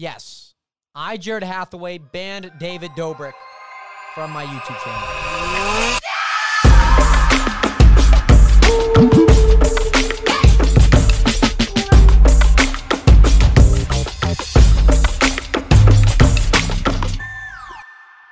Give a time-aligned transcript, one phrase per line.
[0.00, 0.54] Yes,
[0.94, 3.32] I, Jared Hathaway, banned David Dobrik
[4.14, 5.08] from my YouTube channel.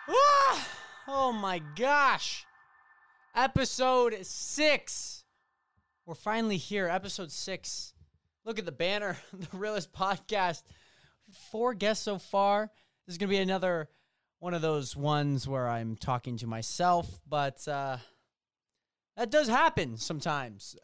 [0.09, 0.69] Ah,
[1.09, 2.47] oh my gosh.
[3.35, 5.25] Episode six.
[6.07, 6.87] We're finally here.
[6.87, 7.93] Episode six.
[8.45, 10.63] Look at the banner, the realest podcast.
[11.33, 12.71] Four guests so far.
[13.07, 13.89] This is going to be another
[14.39, 17.97] one of those ones where I'm talking to myself, but uh,
[19.17, 20.77] that does happen sometimes.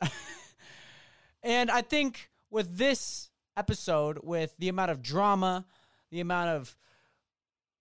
[1.42, 5.66] and I think with this episode, with the amount of drama,
[6.10, 6.76] the amount of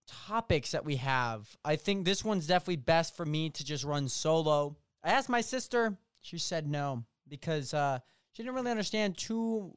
[0.07, 4.09] topics that we have, I think this one's definitely best for me to just run
[4.09, 4.75] solo.
[5.03, 7.99] I asked my sister, she said no because uh,
[8.33, 9.75] she didn't really understand too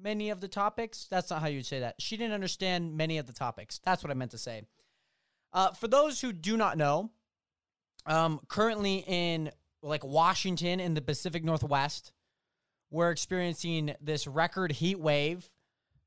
[0.00, 1.06] many of the topics.
[1.10, 1.96] That's not how you'd say that.
[1.98, 3.80] She didn't understand many of the topics.
[3.84, 4.62] That's what I meant to say.
[5.52, 7.10] Uh, for those who do not know,
[8.06, 9.50] um, currently in
[9.82, 12.12] like Washington in the Pacific Northwest,
[12.90, 15.48] we're experiencing this record heat wave.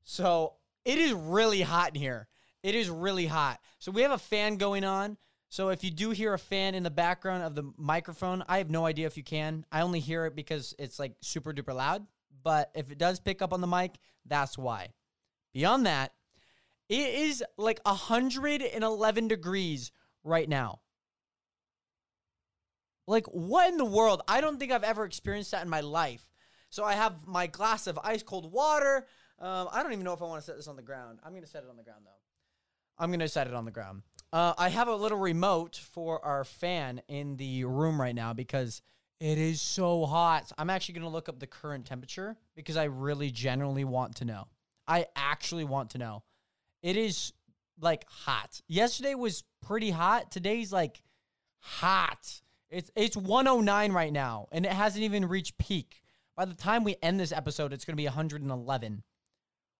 [0.04, 2.28] So it is really hot in here.
[2.62, 3.60] It is really hot.
[3.78, 5.16] So we have a fan going on.
[5.50, 8.70] So if you do hear a fan in the background of the microphone, I have
[8.70, 9.64] no idea if you can.
[9.72, 12.06] I only hear it because it's like super duper loud.
[12.42, 14.92] But if it does pick up on the mic, that's why.
[15.52, 16.12] Beyond that,
[16.88, 19.92] it is like 111 degrees
[20.24, 20.80] right now.
[23.06, 24.22] Like, what in the world?
[24.28, 26.22] I don't think I've ever experienced that in my life.
[26.70, 29.06] So I have my glass of ice cold water.
[29.38, 31.18] Um, I don't even know if I want to set this on the ground.
[31.24, 33.02] I'm going to set it on the ground, though.
[33.02, 34.02] I'm going to set it on the ground.
[34.32, 38.82] Uh, I have a little remote for our fan in the room right now because
[39.20, 40.52] it is so hot.
[40.56, 44.24] I'm actually going to look up the current temperature because I really generally want to
[44.24, 44.46] know.
[44.86, 46.22] I actually want to know.
[46.82, 47.32] It is
[47.80, 48.60] like hot.
[48.68, 50.30] Yesterday was pretty hot.
[50.30, 51.02] Today's like
[51.58, 52.40] hot.
[52.70, 56.02] It's it's 109 right now and it hasn't even reached peak.
[56.36, 59.02] By the time we end this episode, it's going to be 111.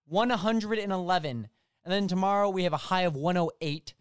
[0.06, 1.48] 111.
[1.84, 3.94] And then tomorrow we have a high of 108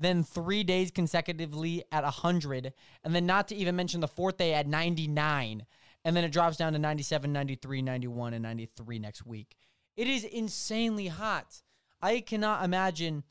[0.00, 2.72] then three days consecutively at 100,
[3.04, 5.66] and then not to even mention the fourth day at 99,
[6.04, 9.56] and then it drops down to 97, 93, 91, and 93 next week.
[9.96, 11.62] It is insanely hot.
[12.00, 13.24] I cannot imagine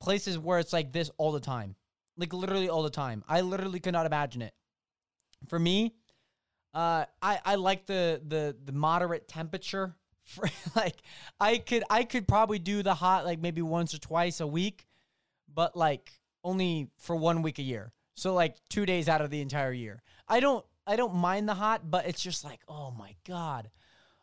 [0.00, 1.76] places where it's like this all the time,
[2.16, 3.22] like literally all the time.
[3.28, 4.54] I literally could not imagine it.
[5.48, 5.94] For me,
[6.72, 9.94] uh, I I like the the the moderate temperature.
[10.28, 10.96] For like
[11.40, 14.86] I could I could probably do the hot like maybe once or twice a week
[15.58, 16.12] but like
[16.44, 17.92] only for one week a year.
[18.14, 20.04] So like two days out of the entire year.
[20.28, 23.68] I don't I don't mind the hot, but it's just like, oh my God.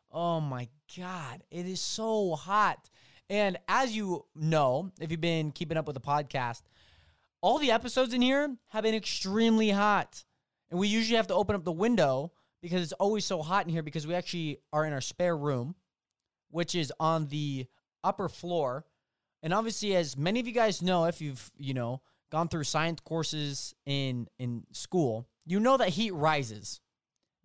[0.09, 1.43] Oh my God.
[1.51, 2.89] It is so hot.
[3.29, 6.61] And as you know, if you've been keeping up with the podcast,
[7.41, 10.23] all the episodes in here have been extremely hot.
[10.71, 12.31] And we usually have to open up the window
[12.61, 15.75] because it's always so hot in here because we actually are in our spare room,
[16.49, 17.65] which is on the
[18.05, 18.85] upper floor
[19.45, 22.01] and obviously, as many of you guys know, if you've, you know,
[22.31, 26.81] gone through science courses in in school, you know that heat rises.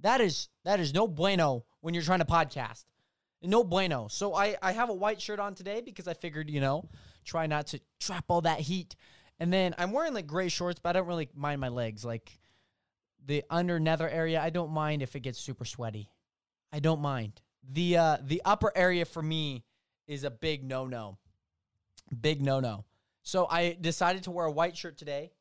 [0.00, 2.86] That is that is no bueno when you're trying to podcast.
[3.42, 4.08] No bueno.
[4.08, 6.88] So I I have a white shirt on today because I figured, you know,
[7.26, 8.96] try not to trap all that heat.
[9.38, 12.02] And then I'm wearing like gray shorts, but I don't really mind my legs.
[12.02, 12.38] Like
[13.26, 16.08] the under nether area, I don't mind if it gets super sweaty.
[16.72, 17.42] I don't mind.
[17.70, 19.64] The uh the upper area for me
[20.06, 21.18] is a big no-no.
[22.18, 22.84] Big no no.
[23.22, 25.32] So I decided to wear a white shirt today.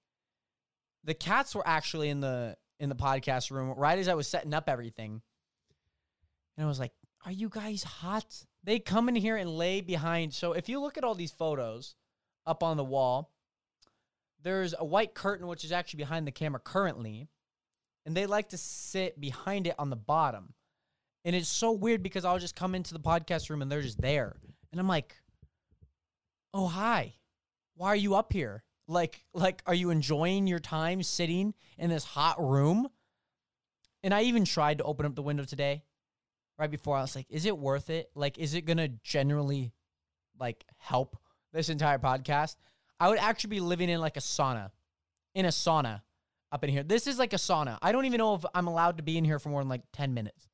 [1.04, 4.54] The cats were actually in the in the podcast room right as I was setting
[4.54, 5.22] up everything.
[6.58, 6.92] And I was like,
[7.26, 10.34] "Are you guys hot?" They come in here and lay behind.
[10.34, 11.96] So if you look at all these photos
[12.46, 13.32] up on the wall,
[14.44, 17.30] there's a white curtain which is actually behind the camera currently,
[18.06, 20.54] and they like to sit behind it on the bottom.
[21.26, 24.02] And it's so weird because I'll just come into the podcast room and they're just
[24.02, 24.38] there.
[24.72, 25.16] And I'm like,
[26.54, 27.16] oh hi.
[27.76, 28.64] Why are you up here?
[28.88, 32.88] Like like are you enjoying your time sitting in this hot room?
[34.04, 35.84] And i even tried to open up the window today
[36.58, 38.10] right before i was like is it worth it?
[38.16, 39.74] Like is it gonna generally
[40.40, 41.18] like help
[41.54, 42.56] this entire podcast?
[43.00, 44.72] I would actually be living in like a sauna
[45.36, 46.02] in a sauna
[46.52, 46.84] up in here.
[46.84, 47.78] This is like a sauna.
[47.82, 49.84] I don't even know if i'm allowed to be in here for more than like
[49.94, 50.48] 10 minutes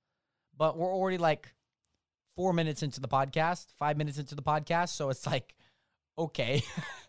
[0.57, 1.53] but we're already like
[2.35, 5.55] four minutes into the podcast five minutes into the podcast so it's like
[6.17, 6.63] okay.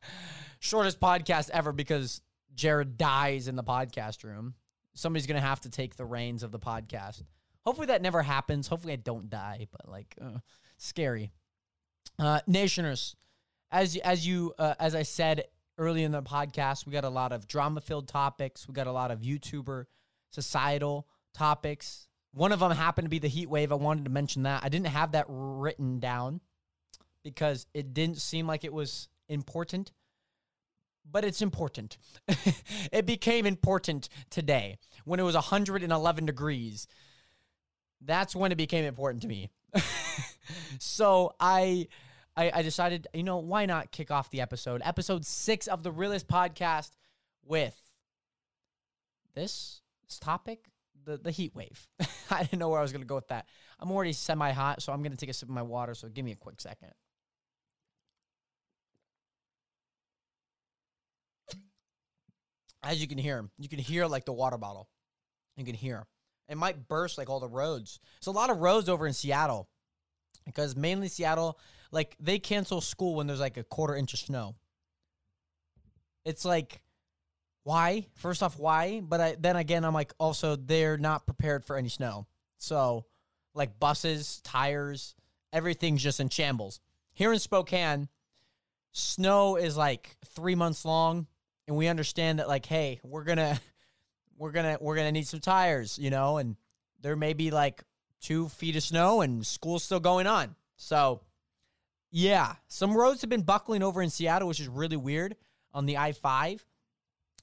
[0.59, 2.21] Shortest podcast ever because
[2.55, 4.55] Jared dies in the podcast room.
[4.95, 7.23] Somebody's going to have to take the reins of the podcast.
[7.65, 8.69] Hopefully that never happens.
[8.69, 10.39] Hopefully I don't die, but like, uh,
[10.79, 11.33] scary.
[12.19, 13.15] Uh, Nationers,
[13.71, 15.45] as as you uh, as I said
[15.77, 18.67] early in the podcast, we got a lot of drama filled topics.
[18.67, 19.85] We got a lot of YouTuber
[20.31, 22.09] societal topics.
[22.33, 23.73] One of them happened to be the heat wave.
[23.73, 24.65] I wanted to mention that.
[24.65, 26.41] I didn't have that written down
[27.27, 29.91] because it didn't seem like it was important,
[31.11, 31.99] but it's important.
[32.93, 36.87] it became important today when it was 111 degrees.
[38.01, 39.51] That's when it became important to me.
[40.79, 41.89] so I,
[42.37, 45.91] I, I decided, you know, why not kick off the episode, episode six of the
[45.91, 46.93] Realest Podcast,
[47.45, 47.77] with
[49.35, 50.61] this, this topic,
[51.05, 51.89] the the heat wave.
[52.31, 53.47] I didn't know where I was gonna go with that.
[53.81, 55.95] I'm already semi hot, so I'm gonna take a sip of my water.
[55.95, 56.93] So give me a quick second.
[62.83, 64.89] As you can hear, you can hear like the water bottle.
[65.57, 66.07] You can hear
[66.49, 67.99] it might burst like all the roads.
[68.19, 69.69] It's a lot of roads over in Seattle
[70.45, 71.59] because mainly Seattle,
[71.91, 74.55] like they cancel school when there's like a quarter inch of snow.
[76.25, 76.81] It's like,
[77.65, 78.07] why?
[78.15, 79.01] First off, why?
[79.01, 82.27] But I, then again, I'm like, also they're not prepared for any snow.
[82.59, 83.07] So,
[83.55, 85.15] like buses, tires,
[85.53, 86.81] everything's just in shambles.
[87.13, 88.09] Here in Spokane,
[88.93, 91.27] snow is like three months long,
[91.67, 93.61] and we understand that like, hey, we're gonna
[94.39, 96.57] we're gonna we're gonna need some tires, you know, and
[97.01, 97.83] there may be like
[98.21, 100.55] two feet of snow and school's still going on.
[100.77, 101.21] So
[102.11, 105.37] yeah, some roads have been buckling over in Seattle, which is really weird
[105.73, 106.65] on the I five.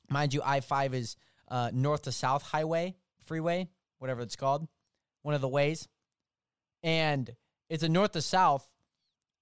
[0.09, 1.15] Mind you, I five is
[1.47, 2.95] uh, north to south highway,
[3.25, 3.69] freeway,
[3.99, 4.67] whatever it's called,
[5.21, 5.87] one of the ways,
[6.81, 7.29] and
[7.69, 8.65] it's a north to south,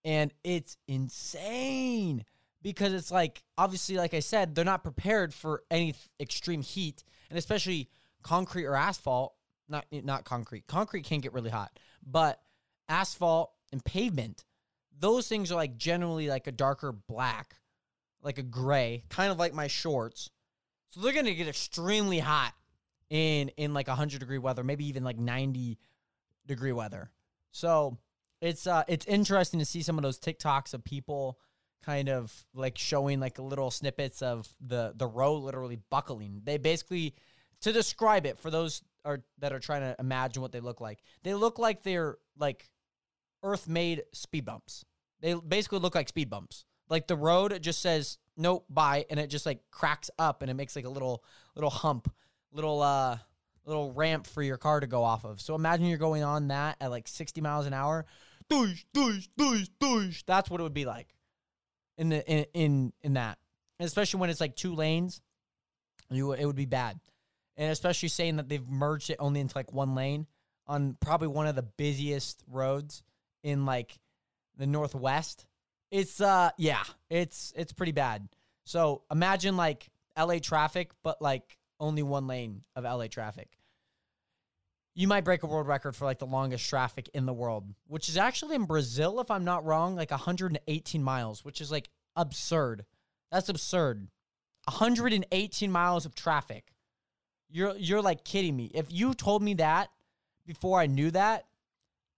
[0.03, 2.25] and it's insane
[2.61, 7.03] because it's like obviously like i said they're not prepared for any th- extreme heat
[7.29, 7.89] and especially
[8.21, 9.33] concrete or asphalt
[9.71, 10.67] not not concrete.
[10.67, 12.41] Concrete can get really hot but
[12.89, 14.45] asphalt and pavement
[14.99, 17.55] those things are like generally like a darker black
[18.21, 20.29] like a gray kind of like my shorts.
[20.89, 22.53] So they're going to get extremely hot
[23.09, 25.79] in in like 100 degree weather maybe even like 90
[26.45, 27.09] degree weather.
[27.51, 27.97] So
[28.41, 31.39] it's uh it's interesting to see some of those tiktoks of people
[31.83, 36.41] kind of like showing like little snippets of the the row literally buckling.
[36.43, 37.15] They basically
[37.61, 40.99] to describe it for those are that are trying to imagine what they look like.
[41.23, 42.69] They look like they're like
[43.43, 44.85] earth made speed bumps.
[45.21, 46.65] They basically look like speed bumps.
[46.89, 50.55] Like the road just says nope, bye and it just like cracks up and it
[50.55, 51.23] makes like a little
[51.55, 52.13] little hump,
[52.51, 53.17] little uh
[53.65, 55.41] little ramp for your car to go off of.
[55.41, 58.05] So imagine you're going on that at like 60 miles an hour.
[58.49, 60.23] Doosh, doosh, doosh, doosh.
[60.25, 61.15] That's what it would be like
[61.97, 63.37] in the in in, in that,
[63.79, 65.21] and especially when it's like two lanes,
[66.09, 66.99] you it would be bad,
[67.57, 70.27] and especially saying that they've merged it only into like one lane
[70.67, 73.03] on probably one of the busiest roads
[73.43, 73.97] in like
[74.57, 75.45] the northwest.
[75.89, 78.27] It's uh yeah, it's it's pretty bad.
[78.65, 83.49] So imagine like LA traffic, but like only one lane of LA traffic.
[84.93, 88.09] You might break a world record for like the longest traffic in the world, which
[88.09, 92.85] is actually in Brazil, if I'm not wrong, like 118 miles, which is like absurd.
[93.31, 94.09] That's absurd.
[94.65, 96.73] 118 miles of traffic.
[97.49, 98.71] You're you're like kidding me.
[98.73, 99.89] If you told me that
[100.45, 101.45] before I knew that,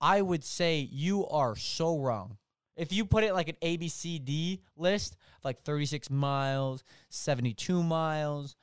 [0.02, 2.38] I would say you are so wrong.
[2.76, 8.56] If you put it like an ABCD list, like 36 miles, 72 miles,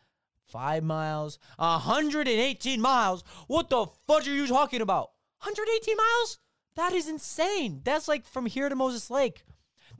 [0.51, 5.11] 5 miles, 118 miles, what the fudge are you talking about?
[5.43, 6.39] 118 miles?
[6.77, 7.81] That is insane.
[7.85, 9.45] That's like from here to Moses Lake.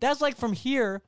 [0.01, 1.03] That's like from here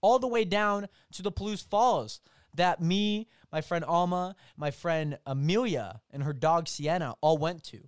[0.00, 2.20] all the way down to the Palouse Falls
[2.54, 7.80] that me, my friend Alma, my friend Amelia, and her dog Sienna all went to.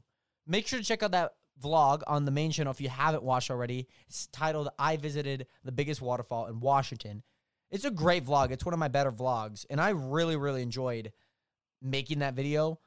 [0.47, 3.50] Make sure to check out that vlog on the main channel if you haven't watched
[3.50, 3.87] already.
[4.09, 7.23] It's titled I Visited the Biggest Waterfall in Washington.
[7.70, 8.50] It's a great vlog.
[8.50, 9.64] It's one of my better vlogs.
[9.70, 11.12] And I really, really enjoyed
[11.80, 12.78] making that video.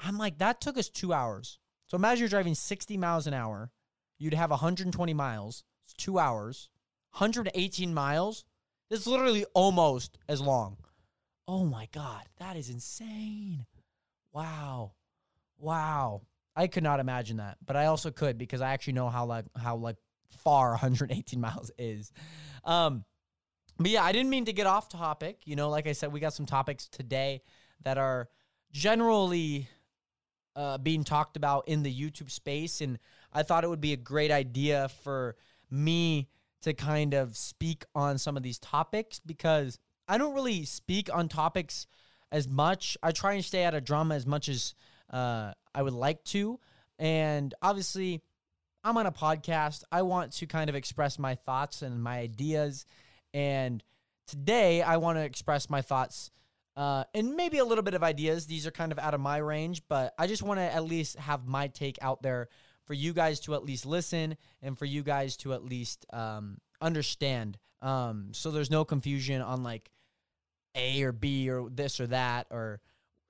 [0.00, 1.58] I'm like, that took us two hours.
[1.86, 3.70] So imagine you're driving 60 miles an hour.
[4.18, 5.64] You'd have 120 miles.
[5.84, 6.68] It's two hours.
[7.12, 8.44] 118 miles.
[8.90, 10.76] It's literally almost as long.
[11.46, 13.66] Oh my God, that is insane.
[14.32, 14.92] Wow.
[15.58, 16.22] Wow.
[16.54, 19.44] I could not imagine that, but I also could because I actually know how like
[19.56, 19.96] how like
[20.30, 22.12] far 118 miles is.
[22.64, 23.04] Um
[23.78, 25.42] but yeah, I didn't mean to get off topic.
[25.44, 27.42] You know, like I said, we got some topics today
[27.84, 28.28] that are
[28.72, 29.68] generally
[30.56, 32.98] uh, being talked about in the YouTube space, and
[33.32, 35.36] I thought it would be a great idea for
[35.70, 36.28] me
[36.62, 41.28] to kind of speak on some of these topics because I don't really speak on
[41.28, 41.86] topics
[42.32, 42.96] as much.
[43.00, 44.74] I try and stay out of drama as much as
[45.10, 46.58] uh, I would like to.
[46.98, 48.22] And obviously,
[48.88, 49.84] I'm on a podcast.
[49.92, 52.86] I want to kind of express my thoughts and my ideas.
[53.34, 53.84] And
[54.26, 56.30] today I want to express my thoughts
[56.74, 58.46] uh, and maybe a little bit of ideas.
[58.46, 61.18] These are kind of out of my range, but I just want to at least
[61.18, 62.48] have my take out there
[62.86, 66.56] for you guys to at least listen and for you guys to at least um,
[66.80, 67.58] understand.
[67.82, 69.90] Um, so there's no confusion on like
[70.74, 72.80] A or B or this or that or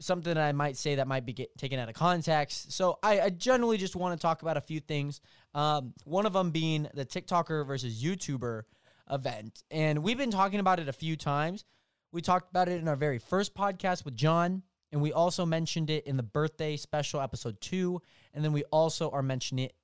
[0.00, 2.72] something that I might say that might be get, taken out of context.
[2.72, 5.20] So I, I generally just want to talk about a few things.
[5.54, 8.62] Um, one of them being the TikToker versus YouTuber
[9.10, 11.64] event, and we've been talking about it a few times.
[12.12, 14.62] We talked about it in our very first podcast with John,
[14.92, 18.00] and we also mentioned it in the birthday special episode two,
[18.32, 19.74] and then we also are mentioning it.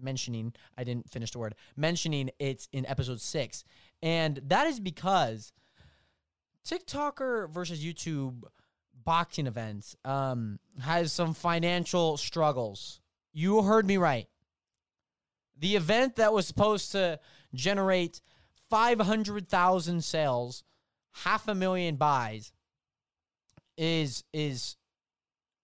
[0.00, 1.54] Mentioning, I didn't finish the word.
[1.76, 3.62] Mentioning it's in episode six,
[4.02, 5.52] and that is because
[6.66, 8.42] TikToker versus YouTube
[9.04, 13.00] boxing events um, has some financial struggles.
[13.32, 14.28] You heard me right.
[15.58, 17.20] The event that was supposed to
[17.54, 18.20] generate
[18.70, 20.64] 500,000 sales,
[21.12, 22.52] half a million buys
[23.76, 24.76] is is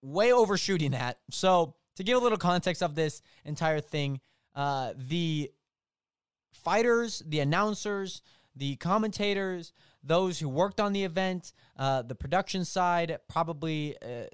[0.02, 1.18] way overshooting that.
[1.30, 4.20] So, to give a little context of this entire thing,
[4.54, 5.50] uh, the
[6.52, 8.22] fighters, the announcers,
[8.56, 14.24] the commentators, those who worked on the event, uh, the production side, probably uh,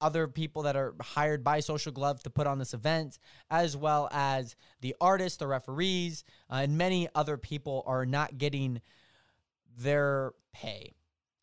[0.00, 3.18] other people that are hired by Social Glove to put on this event,
[3.50, 8.80] as well as the artists, the referees, uh, and many other people are not getting
[9.78, 10.94] their pay,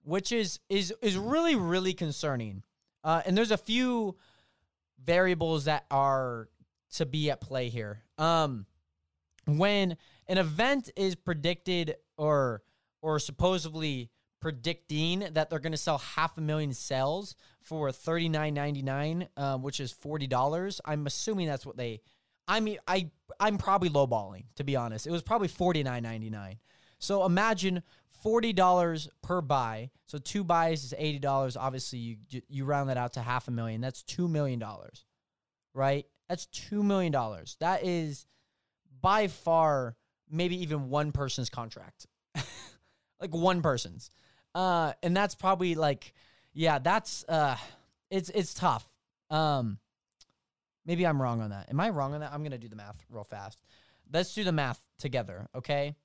[0.04, 2.64] which is is is really really concerning.
[3.04, 4.16] Uh, and there's a few
[5.04, 6.50] variables that are
[6.94, 8.04] to be at play here.
[8.18, 8.66] Um,
[9.48, 9.98] when
[10.28, 12.62] an event is predicted or
[13.02, 14.10] or supposedly
[14.42, 19.28] predicting that they're going to sell half a million cells for thirty nine ninety nine,
[19.38, 20.82] um, which is forty dollars.
[20.86, 22.02] I'm assuming that's what they.
[22.48, 25.08] I mean, I I'm probably lowballing to be honest.
[25.08, 26.58] It was probably forty nine ninety nine.
[27.00, 27.84] So imagine
[28.22, 29.92] forty dollars per buy.
[30.08, 31.56] So two buys is eighty dollars.
[31.56, 32.18] Obviously, you
[32.50, 33.82] you round that out to half a million.
[33.82, 35.06] That's two million dollars,
[35.74, 36.06] right?
[36.28, 37.58] That's two million dollars.
[37.60, 38.26] That is
[39.02, 39.96] by far
[40.30, 42.06] maybe even one person's contract
[43.22, 44.12] like one person's.
[44.54, 46.14] Uh, and that's probably like,
[46.54, 47.56] yeah, that's uh,
[48.10, 48.88] it's it's tough.
[49.30, 49.78] Um,
[50.86, 51.70] maybe I'm wrong on that.
[51.70, 52.34] Am I wrong on that?
[52.34, 53.62] I'm gonna do the math real fast.
[54.12, 55.96] Let's do the math together, okay?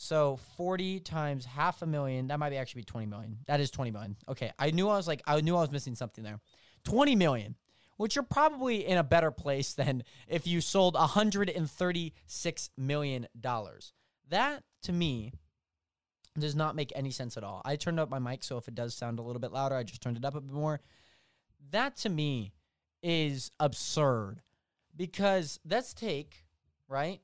[0.00, 3.38] So 40 times half a million, that might be actually be 20 million.
[3.46, 4.16] That is 20 million.
[4.28, 6.38] Okay, I knew I was like, I knew I was missing something there.
[6.84, 7.56] 20 million,
[7.96, 13.92] which you're probably in a better place than if you sold 136 million dollars.
[14.28, 15.32] That to me
[16.40, 17.62] does not make any sense at all.
[17.64, 19.82] I turned up my mic, so if it does sound a little bit louder, I
[19.82, 20.80] just turned it up a bit more.
[21.70, 22.52] That to me
[23.02, 24.40] is absurd
[24.96, 26.44] because let's take,
[26.88, 27.20] right?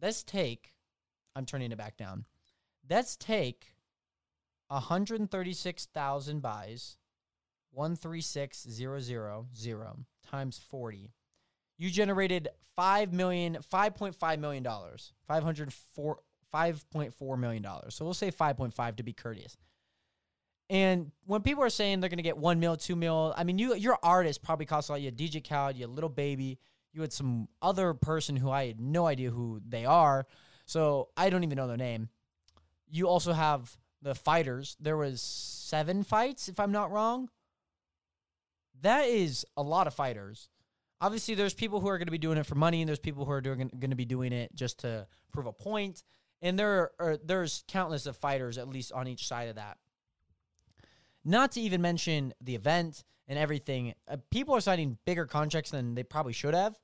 [0.00, 0.72] Let's take,
[1.36, 2.24] I'm turning it back down.
[2.88, 3.74] Let's take
[4.68, 6.96] 136,000 buys,
[7.72, 11.12] 136000 times 40.
[11.78, 16.20] You generated 5 million, 5.5 million dollars, 504
[16.54, 17.66] $5.4 million.
[17.88, 19.56] So we'll say 5.5 to be courteous.
[20.70, 23.58] And when people are saying they're going to get one mil, two mil, I mean,
[23.58, 25.00] you your artist probably costs a lot.
[25.00, 26.60] You had DJ Khaled, you had Lil Baby,
[26.92, 30.26] you had some other person who I had no idea who they are.
[30.66, 32.08] So I don't even know their name.
[32.88, 34.76] You also have the fighters.
[34.78, 37.30] There was seven fights, if I'm not wrong.
[38.82, 40.48] That is a lot of fighters.
[41.00, 43.24] Obviously, there's people who are going to be doing it for money, and there's people
[43.24, 46.04] who are doing going to be doing it just to prove a point
[46.42, 49.78] and there are there's countless of fighters at least on each side of that.
[51.24, 53.94] Not to even mention the event and everything.
[54.08, 56.78] Uh, people are signing bigger contracts than they probably should have.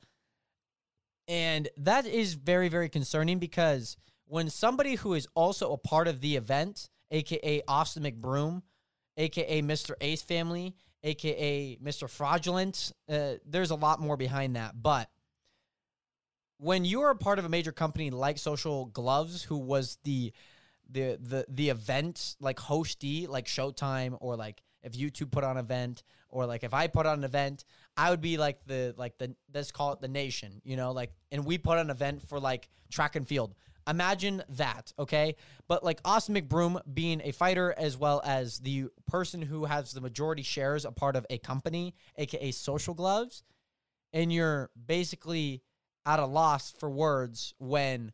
[1.28, 3.96] And that is very, very concerning because
[4.26, 8.62] when somebody who is also a part of the event, aka Austin McBroom,
[9.16, 9.92] aka Mr.
[10.00, 12.08] Ace Family, aka Mr.
[12.08, 14.80] Fraudulent, uh, there's a lot more behind that.
[14.80, 15.08] But
[16.58, 20.32] when you're a part of a major company like Social Gloves, who was the
[20.88, 25.64] the the the event like hostee, like Showtime, or like if YouTube put on an
[25.64, 27.64] event, or like if I put on an event,
[27.96, 31.12] I would be like the like the let's call it the nation, you know, like
[31.30, 33.54] and we put on an event for like track and field.
[33.88, 35.36] Imagine that, okay?
[35.68, 40.00] But like Austin McBroom being a fighter as well as the person who has the
[40.00, 43.44] majority shares a part of a company, aka Social Gloves,
[44.12, 45.62] and you're basically
[46.06, 48.12] at a loss for words when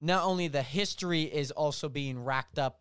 [0.00, 2.80] not only the history is also being racked up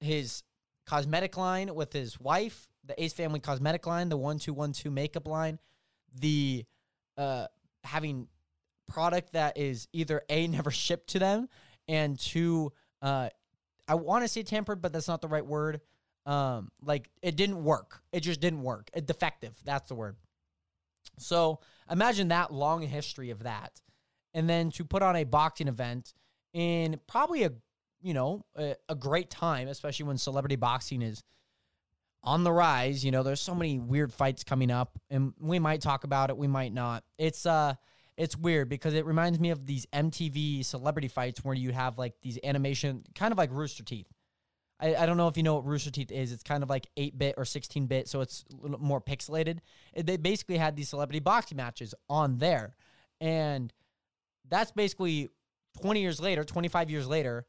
[0.00, 0.42] his
[0.86, 5.58] cosmetic line with his wife, the Ace Family cosmetic line, the 1212 makeup line,
[6.18, 6.64] the
[7.16, 7.46] uh,
[7.84, 8.26] having
[8.88, 11.48] product that is either a never shipped to them
[11.86, 13.28] and two uh
[13.86, 15.80] I want to say tampered but that's not the right word.
[16.26, 18.02] Um like it didn't work.
[18.12, 18.90] It just didn't work.
[18.94, 19.54] It defective.
[19.64, 20.16] That's the word.
[21.18, 21.60] So
[21.90, 23.80] imagine that long history of that.
[24.34, 26.14] And then to put on a boxing event
[26.52, 27.52] in probably a
[28.00, 31.22] you know a, a great time especially when celebrity boxing is
[32.22, 33.04] on the rise.
[33.04, 36.36] You know there's so many weird fights coming up and we might talk about it
[36.36, 37.04] we might not.
[37.18, 37.74] It's uh
[38.18, 42.14] it's weird because it reminds me of these MTV celebrity fights where you have like
[42.20, 44.08] these animation, kind of like Rooster Teeth.
[44.80, 46.32] I, I don't know if you know what Rooster Teeth is.
[46.32, 49.58] It's kind of like 8 bit or 16 bit, so it's a little more pixelated.
[49.96, 52.76] They basically had these celebrity boxing matches on there.
[53.20, 53.72] And
[54.48, 55.28] that's basically
[55.80, 57.46] 20 years later, 25 years later,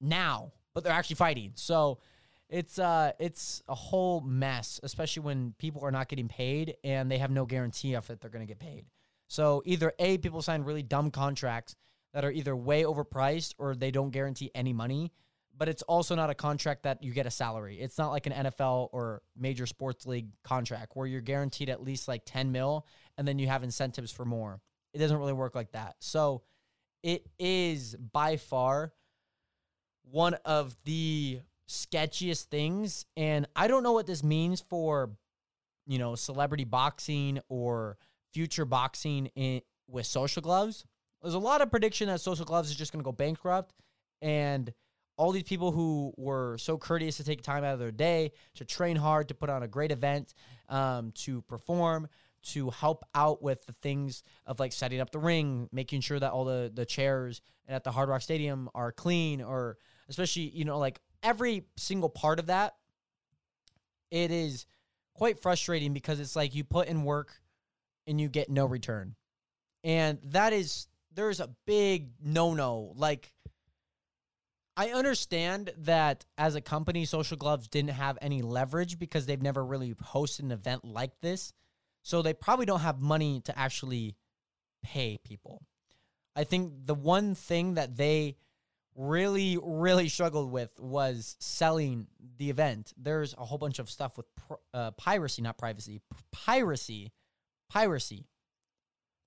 [0.00, 1.52] now, but they're actually fighting.
[1.54, 1.98] So
[2.48, 7.18] it's uh it's a whole mess, especially when people are not getting paid and they
[7.18, 8.86] have no guarantee of that they're going to get paid.
[9.28, 11.76] So either A, people sign really dumb contracts
[12.12, 15.12] that are either way overpriced or they don't guarantee any money,
[15.60, 17.78] but it's also not a contract that you get a salary.
[17.78, 22.08] It's not like an NFL or major sports league contract where you're guaranteed at least
[22.08, 22.86] like 10 mil
[23.18, 24.62] and then you have incentives for more.
[24.94, 25.96] It doesn't really work like that.
[25.98, 26.44] So
[27.02, 28.94] it is by far
[30.10, 33.04] one of the sketchiest things.
[33.18, 35.10] And I don't know what this means for,
[35.86, 37.98] you know, celebrity boxing or
[38.32, 40.86] future boxing in with social gloves.
[41.20, 43.74] There's a lot of prediction that social gloves is just going to go bankrupt
[44.22, 44.72] and
[45.20, 48.64] all these people who were so courteous to take time out of their day to
[48.64, 50.34] train hard to put on a great event
[50.68, 52.08] um, to perform
[52.42, 56.32] to help out with the things of like setting up the ring making sure that
[56.32, 59.76] all the the chairs at the hard rock stadium are clean or
[60.08, 62.74] especially you know like every single part of that
[64.10, 64.64] it is
[65.14, 67.40] quite frustrating because it's like you put in work
[68.06, 69.14] and you get no return.
[69.84, 72.92] And that is there's a big no-no.
[72.96, 73.32] Like
[74.80, 79.62] I understand that as a company Social Gloves didn't have any leverage because they've never
[79.62, 81.52] really hosted an event like this.
[82.02, 84.16] So they probably don't have money to actually
[84.82, 85.60] pay people.
[86.34, 88.38] I think the one thing that they
[88.94, 92.06] really really struggled with was selling
[92.38, 92.94] the event.
[92.96, 94.26] There's a whole bunch of stuff with
[94.72, 96.00] uh, piracy, not privacy,
[96.32, 97.12] piracy
[97.68, 98.24] piracy.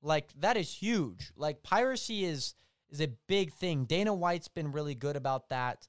[0.01, 1.32] Like that is huge.
[1.36, 2.56] Like piracy is
[2.89, 3.86] is a big thing.
[3.86, 5.88] Dana White's been really good about that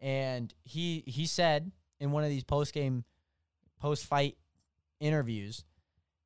[0.00, 3.04] and he he said in one of these post game
[3.80, 4.36] post fight
[5.00, 5.64] interviews,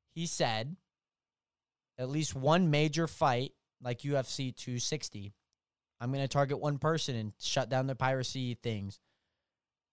[0.09, 0.75] he said
[1.97, 5.33] at least one major fight like UFC 260,
[5.99, 8.99] I'm going to target one person and shut down the piracy things.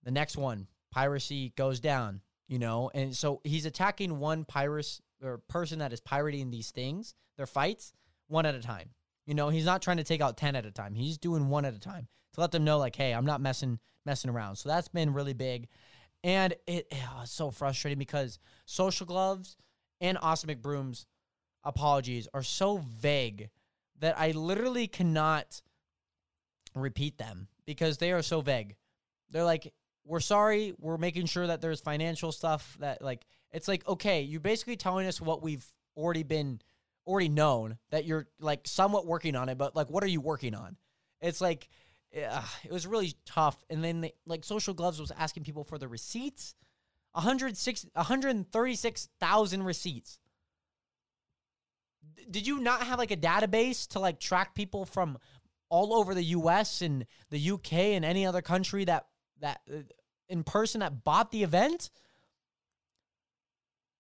[0.05, 5.39] The next one, piracy goes down, you know, and so he's attacking one piracy or
[5.49, 7.93] person that is pirating these things, their fights,
[8.29, 8.91] one at a time.
[9.29, 10.95] You know, he's not trying to take out 10 at a time.
[10.95, 13.79] He's doing one at a time to let them know like, "Hey, I'm not messing
[14.07, 15.69] messing around." So that's been really big.
[16.25, 19.59] And it oh, it's so frustrating because Social Gloves
[20.01, 21.05] and Austin McBroom's
[21.63, 23.51] apologies are so vague
[23.99, 25.61] that I literally cannot
[26.75, 28.77] repeat them because they are so vague.
[29.29, 29.75] They're like,
[30.07, 30.73] "We're sorry.
[30.79, 35.07] We're making sure that there's financial stuff that like it's like, okay, you're basically telling
[35.07, 35.67] us what we've
[35.99, 36.63] already been
[37.09, 40.55] already known that you're like somewhat working on it, but like what are you working
[40.55, 40.77] on?
[41.21, 41.69] It's like
[42.17, 43.57] uh, it was really tough.
[43.71, 46.55] And then they, like Social Gloves was asking people for the receipts.
[47.13, 50.19] 106 136,000 receipts.
[52.31, 55.19] Did you not have like a database to like track people from
[55.71, 59.07] all over the US and the UK and any other country that
[59.41, 59.79] that uh,
[60.29, 61.91] in person that bought the event?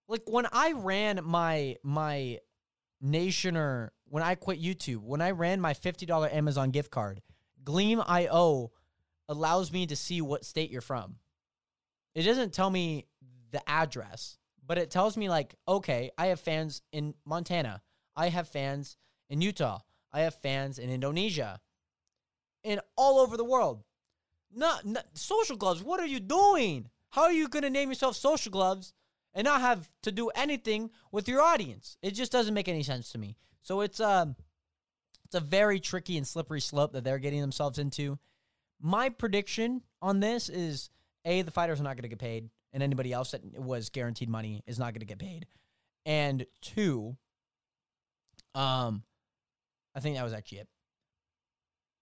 [0.09, 2.38] like when I ran my my
[3.01, 7.21] Nationer when I quit YouTube, when I ran my $50 Amazon gift card,
[7.65, 8.73] Gleam.io
[9.29, 11.17] allows me to see what state you're from.
[12.15, 13.07] It doesn't tell me
[13.51, 17.83] the address, but it tells me like, okay, I have fans in Montana.
[18.17, 18.97] I have fans
[19.29, 19.81] in Utah.
[20.13, 21.61] I have fans in Indonesia.
[22.65, 23.85] And all over the world.
[24.53, 25.83] Not, not social gloves.
[25.83, 26.89] What are you doing?
[27.11, 28.95] How are you going to name yourself social gloves
[29.35, 31.97] and not have to do anything with your audience.
[32.03, 33.37] It just doesn't make any sense to me.
[33.62, 34.37] So it's um
[35.25, 38.19] it's a very tricky and slippery slope that they're getting themselves into.
[38.81, 40.91] My prediction on this is
[41.25, 44.31] a the fighters are not going to get paid, and anybody else that was guaranteed
[44.31, 45.47] money is not going to get paid.
[46.07, 47.17] And two,
[48.55, 49.03] um,
[49.95, 50.69] I think that was actually it.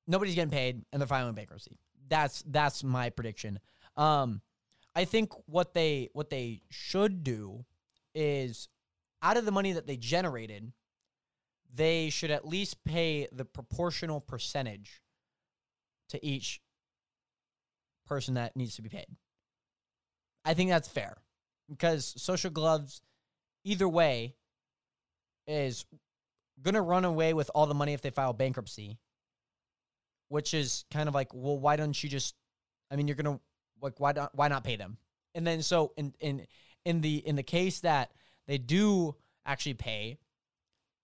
[0.07, 1.79] Nobody's getting paid, and they're filing bankruptcy.
[2.09, 3.59] That's that's my prediction.
[3.97, 4.41] Um,
[4.97, 7.67] I think what they what they should do
[8.15, 8.69] is
[9.23, 10.73] out of the money that they generated,
[11.75, 15.03] they should at least pay the proportional percentage
[16.09, 16.63] to each
[18.07, 19.07] person that needs to be paid.
[20.47, 21.19] I think that's fair
[21.69, 23.03] because social gloves,
[23.65, 24.35] either way,
[25.47, 25.85] is
[26.63, 28.97] going to run away with all the money if they file bankruptcy,
[30.29, 32.35] which is kind of like, well, why don't you just,
[32.91, 33.41] I mean, you're going to,
[33.87, 34.99] like, why not, why not pay them?
[35.35, 36.47] And then so in, in,
[36.85, 38.13] in the, in the case that
[38.47, 40.19] they do actually pay,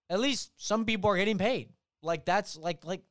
[0.09, 1.69] at least some people are getting paid.
[2.01, 3.01] Like that's like, like,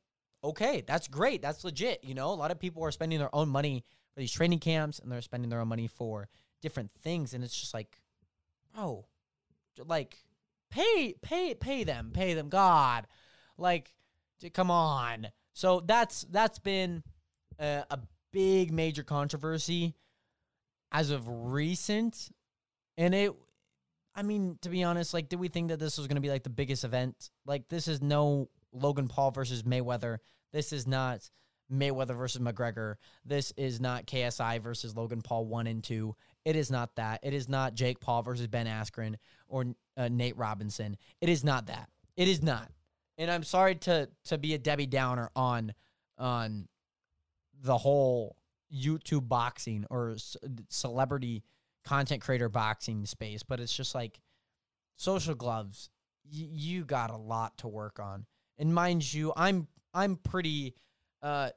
[0.43, 1.41] okay, that's great.
[1.41, 2.03] That's legit.
[2.03, 3.83] You know, a lot of people are spending their own money
[4.13, 6.27] for these training camps and they're spending their own money for
[6.61, 7.33] different things.
[7.33, 7.97] And it's just like,
[8.77, 9.05] oh,
[9.85, 10.17] like
[10.69, 12.49] pay, pay, pay them, pay them.
[12.49, 13.07] God,
[13.57, 13.93] like,
[14.53, 15.27] come on.
[15.53, 17.03] So that's, that's been
[17.59, 17.99] a, a
[18.33, 19.95] big major controversy
[20.91, 22.29] as of recent.
[22.97, 23.31] And it,
[24.13, 26.29] I mean, to be honest, like, did we think that this was going to be
[26.29, 27.29] like the biggest event?
[27.45, 30.17] Like, this is no Logan Paul versus Mayweather.
[30.51, 31.29] This is not
[31.71, 32.95] Mayweather versus McGregor.
[33.25, 36.15] This is not KSI versus Logan Paul 1 and 2.
[36.45, 37.21] It is not that.
[37.23, 39.15] It is not Jake Paul versus Ben Askren
[39.47, 39.65] or
[39.95, 40.97] uh, Nate Robinson.
[41.21, 41.89] It is not that.
[42.17, 42.69] It is not.
[43.17, 45.73] And I'm sorry to to be a Debbie Downer on
[46.17, 46.67] on
[47.63, 48.35] the whole
[48.73, 50.15] YouTube boxing or
[50.69, 51.43] celebrity
[51.83, 54.19] content creator boxing space, but it's just like
[54.95, 55.89] social gloves.
[56.25, 58.25] Y- you got a lot to work on.
[58.57, 60.75] And mind you, I'm I'm pretty
[61.21, 61.49] uh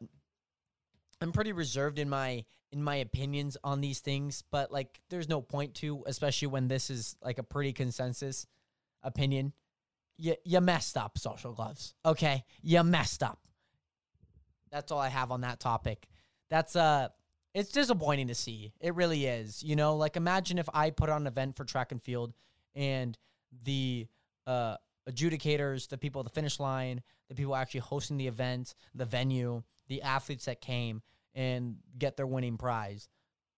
[1.20, 5.40] I'm pretty reserved in my in my opinions on these things, but like there's no
[5.40, 8.46] point to, especially when this is like a pretty consensus
[9.02, 9.52] opinion.
[10.18, 11.94] You you messed up, social gloves.
[12.04, 12.44] Okay?
[12.62, 13.38] You messed up.
[14.70, 16.08] That's all I have on that topic.
[16.50, 17.08] That's uh
[17.54, 18.74] it's disappointing to see.
[18.80, 19.62] It really is.
[19.62, 22.34] You know, like imagine if I put on an event for track and field
[22.74, 23.16] and
[23.64, 24.06] the
[24.46, 24.76] uh
[25.08, 29.62] adjudicators, the people at the finish line, the people actually hosting the event, the venue,
[29.88, 31.02] the athletes that came
[31.34, 33.08] and get their winning prize,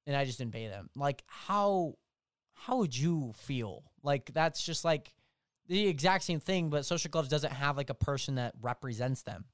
[0.07, 0.91] and I just didn't pay them.
[0.95, 1.95] Like how
[2.55, 3.85] how would you feel?
[4.03, 5.13] Like that's just like
[5.69, 9.45] the exact same thing, but Social Gloves doesn't have like a person that represents them.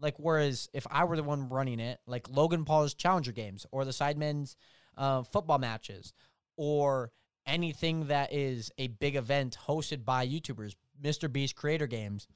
[0.00, 3.84] Like whereas if I were the one running it, like Logan Paul's Challenger Games or
[3.84, 4.56] the Sidemen's
[4.96, 6.12] uh, football matches
[6.56, 7.10] or
[7.46, 11.30] anything that is a big event hosted by YouTubers, Mr.
[11.30, 12.26] Beast Creator Games,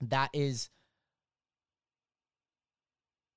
[0.00, 0.70] that is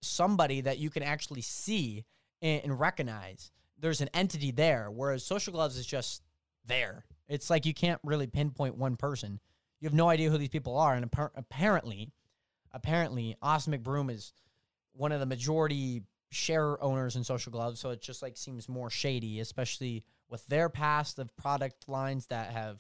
[0.02, 2.06] somebody that you can actually see
[2.42, 3.52] and, and recognize.
[3.78, 6.22] There's an entity there, whereas Social Gloves is just
[6.66, 7.06] there.
[7.28, 9.40] It's like you can't really pinpoint one person.
[9.80, 12.12] You have no idea who these people are, and appar- apparently,
[12.72, 14.34] apparently, Austin McBroom is
[14.94, 18.90] one of the majority share owners in Social Gloves, so it just like seems more
[18.90, 22.80] shady, especially with their past of product lines that have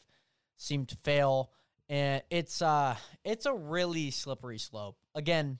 [0.58, 1.52] seemed to fail.
[1.88, 4.97] And it's uh it's a really slippery slope.
[5.15, 5.58] Again,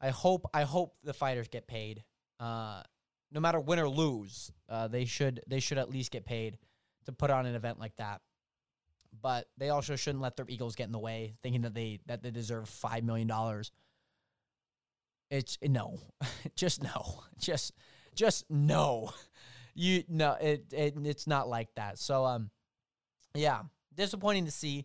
[0.00, 2.04] I hope I hope the fighters get paid.
[2.38, 2.82] Uh
[3.30, 6.58] no matter win or lose, uh, they should they should at least get paid
[7.06, 8.20] to put on an event like that.
[9.22, 12.22] But they also shouldn't let their egos get in the way, thinking that they that
[12.22, 13.70] they deserve five million dollars.
[15.30, 16.00] It's no,
[16.56, 17.72] just no, just
[18.14, 19.12] just no.
[19.74, 21.98] You no, it, it it's not like that.
[21.98, 22.50] So um,
[23.34, 23.62] yeah,
[23.94, 24.84] disappointing to see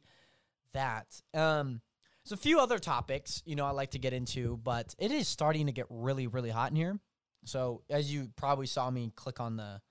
[0.72, 1.08] that.
[1.34, 1.82] Um,
[2.24, 5.28] so a few other topics, you know, I like to get into, but it is
[5.28, 6.98] starting to get really really hot in here.
[7.44, 9.82] So as you probably saw me click on the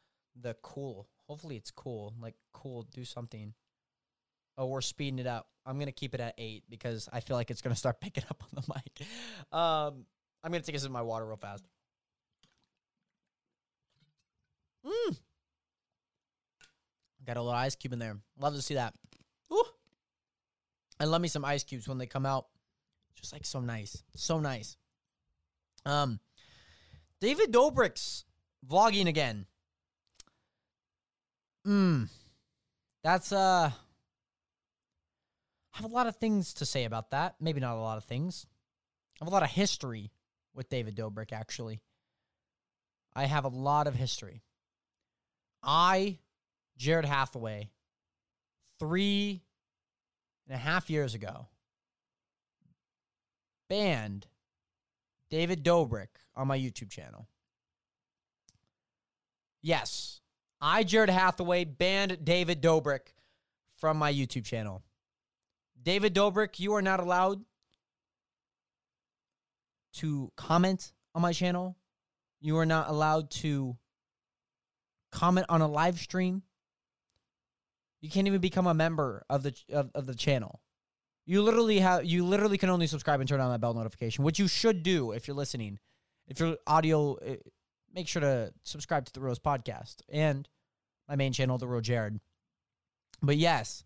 [0.40, 1.06] the cool.
[1.28, 2.14] Hopefully it's cool.
[2.18, 3.52] Like cool, do something.
[4.58, 5.48] Oh, we're speeding it up.
[5.66, 8.42] I'm gonna keep it at eight because I feel like it's gonna start picking up
[8.42, 9.08] on the mic.
[9.52, 10.06] Um,
[10.42, 11.64] I'm gonna take a sip of my water real fast.
[14.86, 15.18] Mmm.
[17.26, 18.16] Got a little ice cube in there.
[18.38, 18.94] Love to see that.
[19.52, 19.64] Ooh.
[21.00, 22.46] And love me some ice cubes when they come out.
[23.16, 24.02] Just like so nice.
[24.14, 24.76] So nice.
[25.84, 26.20] Um
[27.20, 28.24] David Dobrik's
[28.68, 29.46] vlogging again.
[31.66, 32.08] Mm.
[33.02, 33.72] That's uh
[35.76, 37.34] I have a lot of things to say about that.
[37.38, 38.46] Maybe not a lot of things.
[39.20, 40.10] I have a lot of history
[40.54, 41.80] with David Dobrik, actually.
[43.14, 44.42] I have a lot of history.
[45.62, 46.16] I,
[46.78, 47.68] Jared Hathaway,
[48.78, 49.42] three
[50.46, 51.46] and a half years ago,
[53.68, 54.26] banned
[55.28, 57.28] David Dobrik on my YouTube channel.
[59.60, 60.22] Yes,
[60.58, 63.12] I, Jared Hathaway, banned David Dobrik
[63.76, 64.82] from my YouTube channel.
[65.86, 67.44] David Dobrik, you are not allowed
[69.94, 71.76] to comment on my channel.
[72.40, 73.76] You are not allowed to
[75.12, 76.42] comment on a live stream.
[78.00, 80.60] You can't even become a member of the of, of the channel.
[81.24, 84.40] You literally have you literally can only subscribe and turn on that bell notification, which
[84.40, 85.78] you should do if you're listening.
[86.26, 87.36] If you're audio, uh,
[87.94, 90.48] make sure to subscribe to the Rose Podcast and
[91.08, 92.18] my main channel, The Real Jared.
[93.22, 93.84] But yes,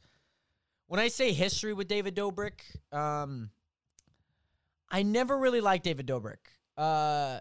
[0.91, 3.51] when I say history with David Dobrik, um,
[4.89, 6.39] I never really liked David Dobrik.
[6.77, 7.39] Uh,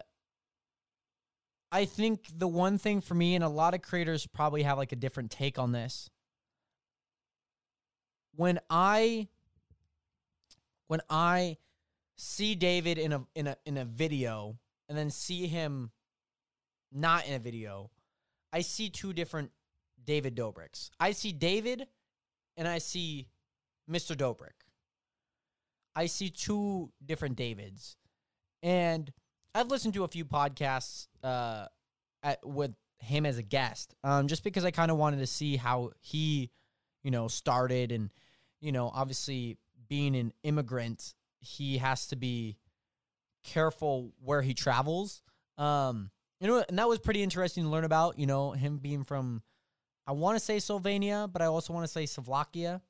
[1.72, 4.92] I think the one thing for me, and a lot of creators probably have like
[4.92, 6.10] a different take on this.
[8.36, 9.26] When I
[10.86, 11.56] when I
[12.14, 14.58] see David in a in a in a video
[14.88, 15.90] and then see him
[16.92, 17.90] not in a video,
[18.52, 19.50] I see two different
[20.04, 20.92] David Dobrik's.
[21.00, 21.88] I see David
[22.56, 23.26] and I see
[23.90, 24.16] Mr.
[24.16, 24.66] Dobrik.
[25.96, 27.96] I see two different Davids.
[28.62, 29.12] And
[29.54, 31.66] I've listened to a few podcasts uh,
[32.22, 35.56] at, with him as a guest, um, just because I kind of wanted to see
[35.56, 36.50] how he,
[37.02, 38.10] you know, started, and
[38.60, 39.56] you know, obviously
[39.88, 42.58] being an immigrant, he has to be
[43.42, 45.22] careful where he travels.
[45.56, 48.18] Um, you know, and that was pretty interesting to learn about.
[48.18, 49.42] You know, him being from,
[50.06, 52.82] I want to say Slovenia, but I also want to say Slovakia.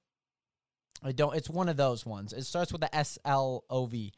[1.03, 1.35] I don't.
[1.35, 2.33] It's one of those ones.
[2.33, 4.13] It starts with the S L O V.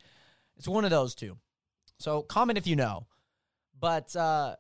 [0.57, 1.38] It's one of those two.
[1.99, 3.07] So comment if you know.
[3.79, 4.57] But uh,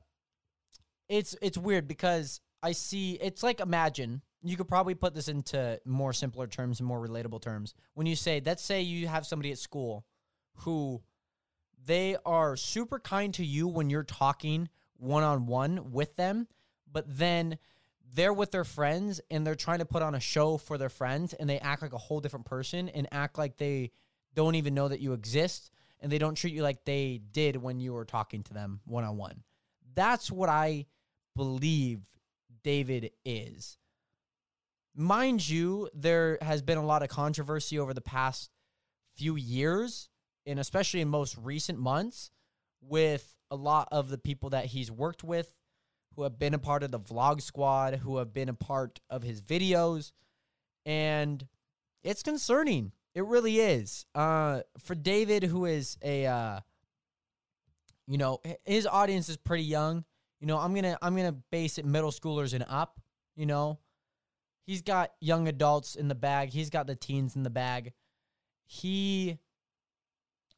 [1.08, 5.80] it's it's weird because I see it's like imagine you could probably put this into
[5.84, 7.74] more simpler terms and more relatable terms.
[7.94, 10.04] When you say, let's say you have somebody at school
[10.56, 11.02] who
[11.84, 16.48] they are super kind to you when you're talking one on one with them,
[16.90, 17.58] but then
[18.14, 21.32] they're with their friends and they're trying to put on a show for their friends
[21.32, 23.90] and they act like a whole different person and act like they
[24.34, 25.70] don't even know that you exist
[26.00, 29.04] and they don't treat you like they did when you were talking to them one
[29.04, 29.42] on one.
[29.94, 30.86] That's what I
[31.36, 32.00] believe
[32.62, 33.78] David is.
[34.94, 38.50] Mind you, there has been a lot of controversy over the past
[39.16, 40.10] few years,
[40.44, 42.30] and especially in most recent months,
[42.82, 45.56] with a lot of the people that he's worked with
[46.14, 49.22] who have been a part of the vlog squad, who have been a part of
[49.22, 50.12] his videos.
[50.84, 51.46] And
[52.02, 52.92] it's concerning.
[53.14, 54.06] It really is.
[54.14, 56.60] Uh, for David, who is a, uh,
[58.06, 60.04] you know, his audience is pretty young.
[60.40, 63.00] You know, I'm gonna I'm gonna base it middle schoolers and up.
[63.36, 63.78] You know,
[64.66, 66.50] he's got young adults in the bag.
[66.50, 67.92] He's got the teens in the bag.
[68.64, 69.38] He,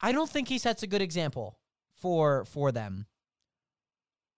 [0.00, 1.58] I don't think he sets a good example
[2.00, 3.06] for for them.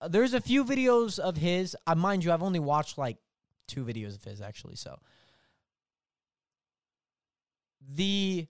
[0.08, 1.76] There's a few videos of his.
[1.86, 3.16] Uh, mind you, I've only watched like
[3.66, 4.76] two videos of his actually.
[4.76, 4.98] So
[7.94, 8.46] the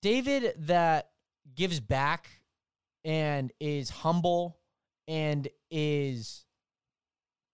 [0.00, 1.10] David that
[1.54, 2.28] gives back
[3.04, 4.58] and is humble
[5.06, 6.44] and is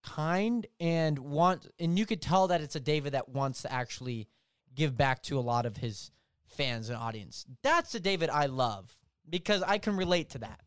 [0.02, 4.28] kind and want and you could tell that it's a David that wants to actually
[4.74, 6.10] give back to a lot of his
[6.46, 7.46] fans and audience.
[7.62, 8.92] That's the David I love
[9.28, 10.60] because I can relate to that.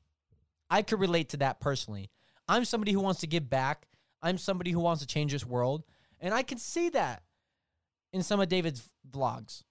[0.70, 2.10] I could relate to that personally.
[2.48, 3.88] I'm somebody who wants to give back.
[4.22, 5.84] I'm somebody who wants to change this world,
[6.20, 7.22] and I can see that
[8.14, 9.64] in some of David's vlogs.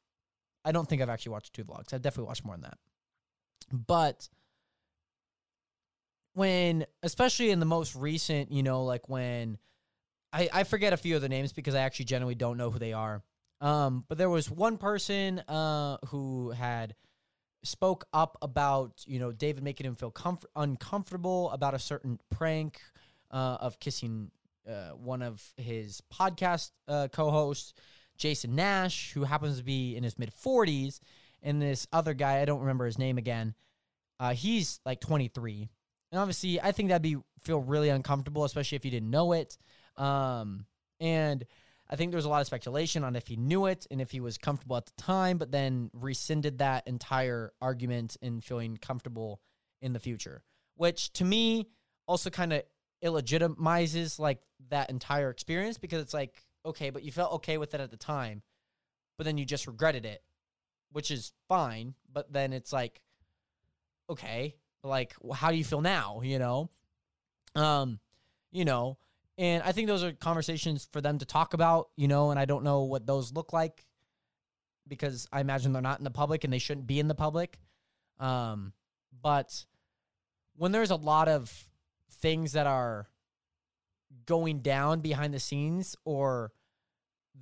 [0.64, 1.92] I don't think I've actually watched two vlogs.
[1.92, 2.78] I've definitely watched more than that.
[3.72, 4.28] But
[6.34, 9.58] when, especially in the most recent, you know, like when
[10.32, 12.78] I, I forget a few of the names because I actually generally don't know who
[12.78, 13.22] they are.
[13.60, 16.94] Um, but there was one person uh, who had
[17.62, 22.80] spoke up about you know David making him feel comf- uncomfortable about a certain prank
[23.30, 24.30] uh, of kissing
[24.68, 27.74] uh, one of his podcast uh, co-hosts
[28.16, 31.00] Jason Nash, who happens to be in his mid 40s,
[31.42, 33.54] and this other guy, I don't remember his name again.
[34.18, 35.68] Uh, he's like 23,
[36.12, 39.56] and obviously, I think that'd be feel really uncomfortable, especially if you didn't know it.
[39.96, 40.66] Um,
[40.98, 41.44] and
[41.88, 44.10] I think there was a lot of speculation on if he knew it and if
[44.10, 49.40] he was comfortable at the time, but then rescinded that entire argument in feeling comfortable
[49.80, 50.42] in the future,
[50.74, 51.68] which to me
[52.06, 52.62] also kind of
[53.04, 57.80] illegitimizes like that entire experience because it's like okay, but you felt okay with it
[57.80, 58.42] at the time,
[59.16, 60.22] but then you just regretted it,
[60.92, 61.94] which is fine.
[62.12, 63.00] But then it's like,
[64.10, 66.20] okay, like, how do you feel now?
[66.22, 66.70] You know,
[67.54, 68.00] um,
[68.50, 68.98] you know,
[69.38, 72.44] and I think those are conversations for them to talk about, you know, and I
[72.44, 73.84] don't know what those look like
[74.88, 77.58] because I imagine they're not in the public and they shouldn't be in the public.
[78.18, 78.72] Um,
[79.22, 79.64] but
[80.56, 81.52] when there's a lot of
[82.10, 83.08] things that are
[84.24, 86.52] going down behind the scenes or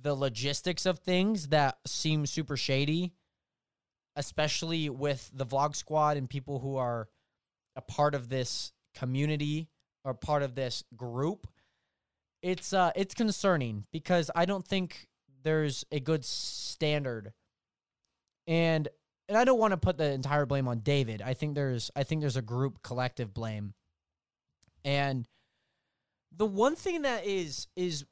[0.01, 3.13] the logistics of things that seem super shady,
[4.15, 7.07] especially with the vlog squad and people who are
[7.75, 9.69] a part of this community
[10.03, 11.47] or part of this group.
[12.45, 15.07] It's uh it's concerning because I don't think
[15.43, 17.33] there's a good standard
[18.47, 18.87] And
[19.27, 21.21] and I don't want to put the entire blame on David.
[21.23, 23.73] I think there's I think there's a group collective blame.
[24.83, 25.27] And
[26.35, 28.05] the one thing that is is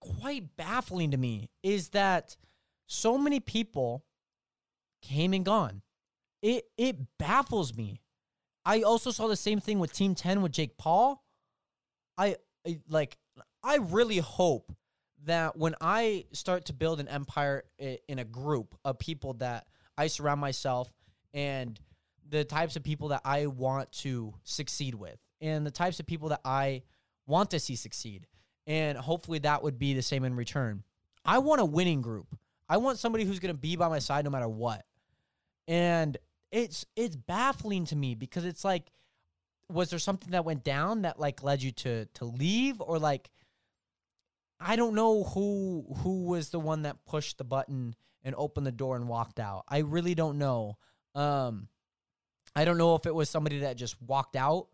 [0.00, 2.36] quite baffling to me is that
[2.86, 4.04] so many people
[5.02, 5.82] came and gone.
[6.42, 8.00] It it baffles me.
[8.64, 11.22] I also saw the same thing with Team 10 with Jake Paul.
[12.18, 12.36] I,
[12.66, 13.18] I like
[13.66, 14.72] I really hope
[15.24, 19.66] that when I start to build an empire in a group of people that
[19.98, 20.88] I surround myself
[21.34, 21.78] and
[22.28, 26.28] the types of people that I want to succeed with and the types of people
[26.28, 26.82] that I
[27.26, 28.28] want to see succeed.
[28.68, 30.84] And hopefully that would be the same in return.
[31.24, 32.28] I want a winning group.
[32.68, 34.84] I want somebody who's going to be by my side no matter what.
[35.66, 36.16] And
[36.52, 38.92] it's it's baffling to me because it's like
[39.68, 43.28] was there something that went down that like led you to to leave or like
[44.58, 48.72] I don't know who who was the one that pushed the button and opened the
[48.72, 49.64] door and walked out.
[49.68, 50.78] I really don't know.
[51.14, 51.68] Um
[52.54, 54.68] I don't know if it was somebody that just walked out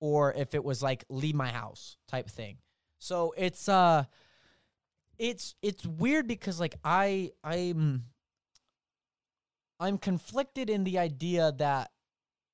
[0.00, 2.58] or if it was like leave my house type thing.
[2.98, 4.04] So it's uh
[5.18, 8.04] it's it's weird because like I I'm
[9.80, 11.90] I'm conflicted in the idea that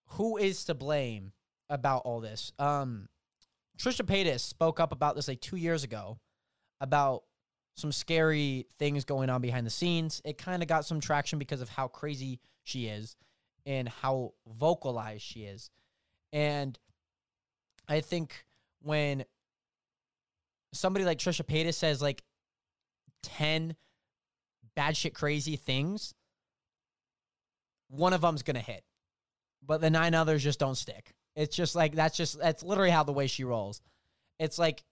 [0.08, 1.32] who is to blame
[1.68, 2.52] about all this.
[2.58, 3.08] Um
[3.76, 6.20] Trisha Paytas spoke up about this like 2 years ago
[6.84, 7.24] about
[7.76, 10.20] some scary things going on behind the scenes.
[10.24, 13.16] It kind of got some traction because of how crazy she is
[13.66, 15.70] and how vocalized she is.
[16.32, 16.78] And
[17.88, 18.44] I think
[18.82, 19.24] when
[20.72, 22.22] somebody like Trisha Paytas says like
[23.22, 23.74] 10
[24.76, 26.14] bad shit crazy things,
[27.88, 28.84] one of them's going to hit.
[29.66, 31.14] But the nine others just don't stick.
[31.34, 33.80] It's just like that's just that's literally how the way she rolls.
[34.38, 34.84] It's like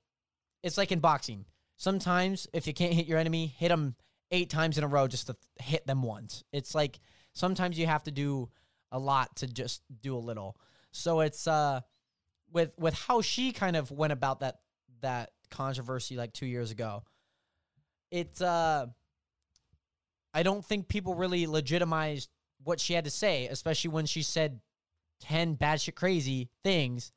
[0.63, 1.45] it's like in boxing.
[1.83, 3.97] Sometimes if you can't hit your enemy, hit them
[4.31, 6.45] 8 times in a row just to hit them once.
[6.53, 7.01] It's like
[7.33, 8.51] sometimes you have to do
[8.93, 10.57] a lot to just do a little.
[10.93, 11.81] So it's uh
[12.53, 14.61] with with how she kind of went about that
[15.01, 17.03] that controversy like 2 years ago.
[18.13, 18.87] It's uh
[20.33, 22.31] I don't think people really legitimized
[22.63, 24.61] what she had to say, especially when she said
[25.23, 27.11] 10 bad shit crazy things.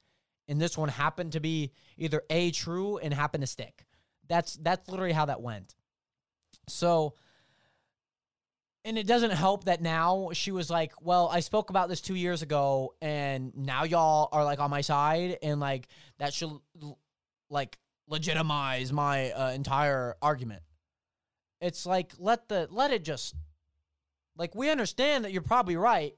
[0.48, 3.85] And this one happened to be either A, true and happened to stick.
[4.28, 5.76] That's that's literally how that went.
[6.68, 7.16] So
[8.84, 12.16] and it doesn't help that now she was like, "Well, I spoke about this 2
[12.16, 15.88] years ago and now y'all are like on my side and like
[16.20, 16.52] that should
[17.50, 20.62] like legitimize my uh, entire argument."
[21.62, 23.36] It's like let the let it just
[24.38, 26.14] like we understand that you're probably right,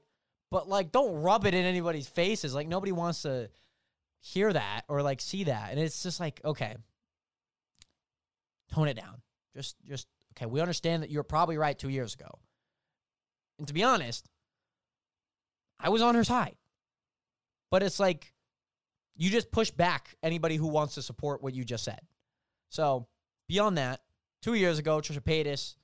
[0.50, 2.54] but like don't rub it in anybody's faces.
[2.54, 3.50] Like nobody wants to
[4.20, 5.70] hear that or like see that.
[5.70, 6.76] And it's just like, okay.
[8.72, 9.22] Tone it down.
[9.54, 12.30] Just just okay, we understand that you're probably right 2 years ago.
[13.58, 14.28] And to be honest,
[15.80, 16.56] I was on her side.
[17.70, 18.32] But it's like
[19.16, 22.00] you just push back anybody who wants to support what you just said.
[22.70, 23.08] So,
[23.48, 24.00] beyond that,
[24.42, 25.74] 2 years ago Trisha Paytas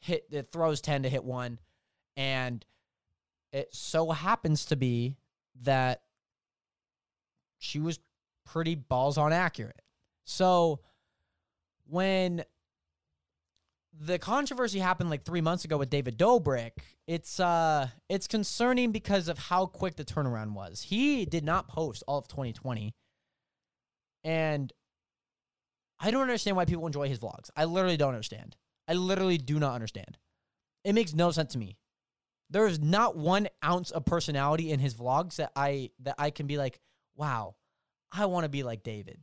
[0.00, 1.58] hit it throws 10 to hit one
[2.16, 2.64] and
[3.52, 5.16] it so happens to be
[5.62, 6.02] that
[7.58, 7.98] she was
[8.44, 9.80] pretty balls on accurate.
[10.24, 10.80] So
[11.86, 12.44] when
[13.92, 16.72] the controversy happened like 3 months ago with David Dobrik,
[17.06, 20.82] it's uh it's concerning because of how quick the turnaround was.
[20.82, 22.94] He did not post all of 2020
[24.24, 24.72] and
[26.00, 27.50] I don't understand why people enjoy his vlogs.
[27.56, 28.56] I literally don't understand.
[28.88, 30.18] I literally do not understand.
[30.84, 31.76] It makes no sense to me.
[32.50, 36.46] There is not one ounce of personality in his vlogs that I that I can
[36.46, 36.80] be like,
[37.16, 37.54] wow,
[38.12, 39.18] I want to be like David.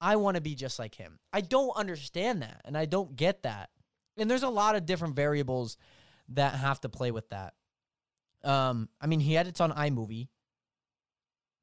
[0.00, 1.18] I want to be just like him.
[1.32, 3.70] I don't understand that, and I don't get that.
[4.18, 5.76] And there's a lot of different variables
[6.30, 7.54] that have to play with that.
[8.44, 10.28] Um, I mean, he edits on iMovie.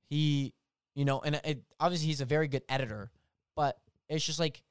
[0.10, 0.54] He,
[0.96, 3.12] you know, and it, obviously he's a very good editor,
[3.56, 3.78] but
[4.10, 4.62] it's just like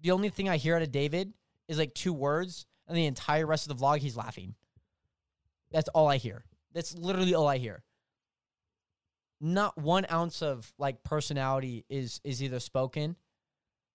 [0.00, 1.32] the only thing I hear out of David
[1.68, 4.54] is like two words, and the entire rest of the vlog, he's laughing.
[5.70, 6.44] That's all I hear.
[6.72, 7.82] That's literally all I hear.
[9.40, 13.16] Not one ounce of like personality is is either spoken,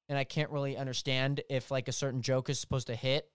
[0.08, 3.30] and I can't really understand if like a certain joke is supposed to hit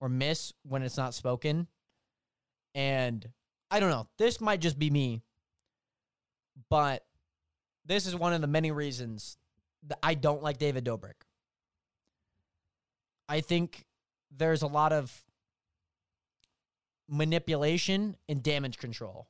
[0.00, 1.66] or miss when it's not spoken.
[2.74, 3.28] And
[3.70, 4.08] I don't know.
[4.18, 5.22] This might just be me,
[6.68, 7.04] but
[7.84, 9.36] this is one of the many reasons
[9.88, 11.24] that I don't like David Dobrik.
[13.28, 13.84] I think
[14.30, 15.24] there's a lot of
[17.08, 19.28] manipulation and damage control.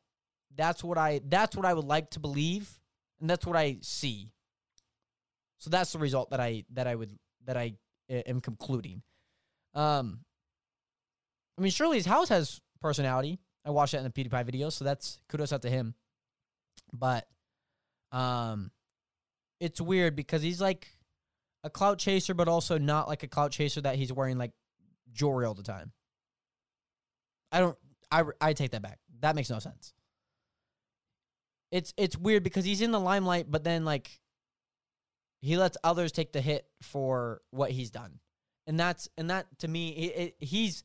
[0.56, 2.78] That's what I that's what I would like to believe
[3.20, 4.30] and that's what I see.
[5.58, 7.74] So that's the result that I that I would that I
[8.10, 9.02] am concluding.
[9.74, 10.20] Um
[11.56, 13.38] I mean, Shirley's house has personality.
[13.64, 15.94] I watched that in the PewDiePie video, so that's kudos out to him.
[16.92, 17.26] But
[18.10, 18.70] um
[19.60, 20.88] it's weird because he's like
[21.62, 24.50] a clout chaser, but also not like a clout chaser that he's wearing like
[25.12, 25.92] jewelry all the time.
[27.52, 27.78] I don't
[28.10, 28.98] I I take that back.
[29.20, 29.92] That makes no sense.
[31.72, 34.20] It's it's weird because he's in the limelight, but then like
[35.40, 38.20] he lets others take the hit for what he's done,
[38.66, 40.84] and that's and that to me, it, it, he's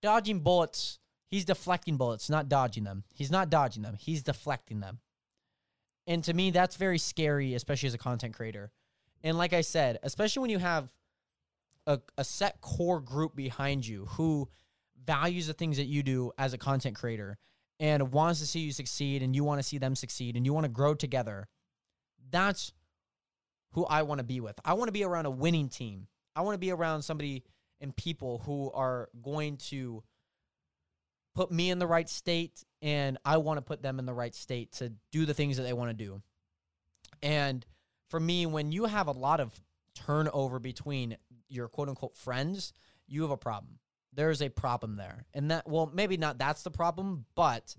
[0.00, 1.00] dodging bullets.
[1.30, 3.02] He's deflecting bullets, not dodging them.
[3.12, 3.96] He's not dodging them.
[3.98, 5.00] He's deflecting them.
[6.06, 8.70] And to me, that's very scary, especially as a content creator.
[9.24, 10.90] And like I said, especially when you have
[11.88, 14.48] a, a set core group behind you who
[15.04, 17.36] values the things that you do as a content creator
[17.80, 20.52] and wants to see you succeed and you want to see them succeed and you
[20.52, 21.48] want to grow together.
[22.30, 22.72] That's
[23.72, 24.58] who I want to be with.
[24.64, 26.06] I want to be around a winning team.
[26.36, 27.44] I want to be around somebody
[27.80, 30.02] and people who are going to
[31.34, 34.34] put me in the right state and I want to put them in the right
[34.34, 36.22] state to do the things that they want to do.
[37.22, 37.66] And
[38.08, 39.52] for me, when you have a lot of
[39.94, 41.16] turnover between
[41.48, 42.72] your quote unquote friends,
[43.06, 43.78] you have a problem.
[44.14, 45.26] There's a problem there.
[45.34, 47.74] And that, well, maybe not that's the problem, but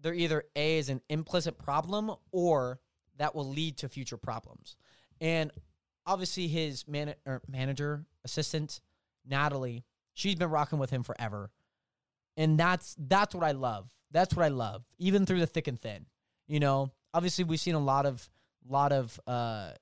[0.00, 2.80] there either A is an implicit problem or
[3.18, 4.76] that will lead to future problems.
[5.20, 5.50] And
[6.06, 8.80] obviously, his man- er, manager, assistant,
[9.26, 9.84] Natalie,
[10.14, 11.50] she's been rocking with him forever.
[12.36, 13.90] And that's that's what I love.
[14.10, 16.06] That's what I love, even through the thick and thin.
[16.48, 18.28] You know, obviously we've seen a lot of
[18.66, 19.72] lot of uh,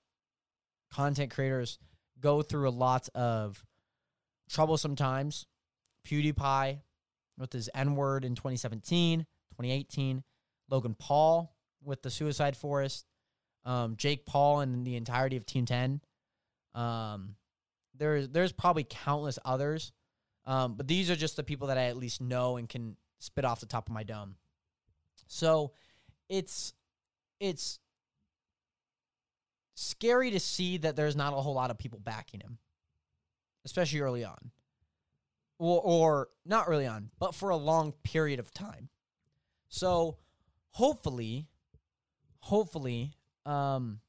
[0.93, 1.79] content creators
[2.21, 3.65] go through a lot of
[4.49, 5.47] troublesome times.
[6.07, 6.81] PewDiePie
[7.39, 10.23] with his N word in 2017, 2018.
[10.71, 13.07] Logan Paul with the Suicide Forest.
[13.65, 16.01] Um, Jake Paul and the entirety of Team 10.
[16.75, 17.37] Um,
[17.95, 19.93] there's there's probably countless others,
[20.47, 23.45] um, but these are just the people that I at least know and can spit
[23.45, 24.37] off the top of my dome.
[25.27, 25.73] So
[26.29, 26.73] it's
[27.41, 27.81] it's
[29.75, 32.59] scary to see that there's not a whole lot of people backing him,
[33.65, 34.51] especially early on.
[35.59, 38.89] Or, or not early on, but for a long period of time.
[39.69, 40.19] So
[40.71, 41.49] hopefully,
[42.41, 44.01] hopefully, um,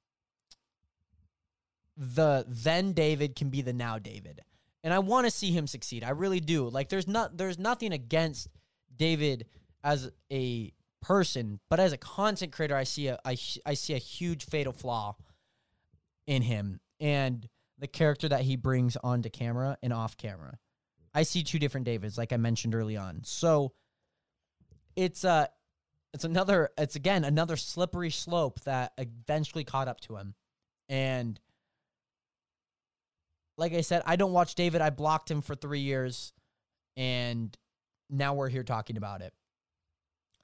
[1.98, 4.42] the then David can be the now David.
[4.84, 6.04] And I want to see him succeed.
[6.04, 6.70] I really do.
[6.70, 8.48] Like there's not there's nothing against
[8.96, 9.46] David
[9.84, 10.72] as a
[11.02, 14.72] person, but as a content creator, I see a I, I see a huge fatal
[14.72, 15.16] flaw
[16.28, 20.58] in him and the character that he brings onto camera and off camera.
[21.14, 23.22] I see two different Davids, like I mentioned early on.
[23.24, 23.74] So
[24.96, 25.48] it's uh
[26.14, 30.36] it's another it's again another slippery slope that eventually caught up to him.
[30.88, 31.40] And
[33.58, 34.82] like I said, I don't watch David.
[34.82, 36.34] I blocked him for three years,
[36.98, 37.56] and
[38.10, 39.34] now we're here talking about it.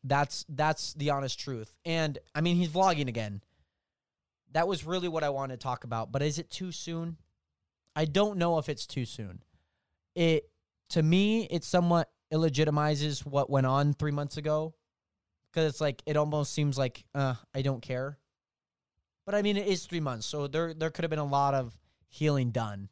[0.03, 1.75] That's that's the honest truth.
[1.85, 3.41] And I mean, he's vlogging again.
[4.51, 6.11] That was really what I wanted to talk about.
[6.11, 7.17] But is it too soon?
[7.95, 9.41] I don't know if it's too soon.
[10.15, 10.49] It
[10.89, 14.73] to me, it somewhat illegitimizes what went on three months ago,
[15.51, 18.17] because it's like it almost seems like uh, I don't care.
[19.25, 21.53] But I mean, it is three months, so there there could have been a lot
[21.53, 21.77] of
[22.09, 22.89] healing done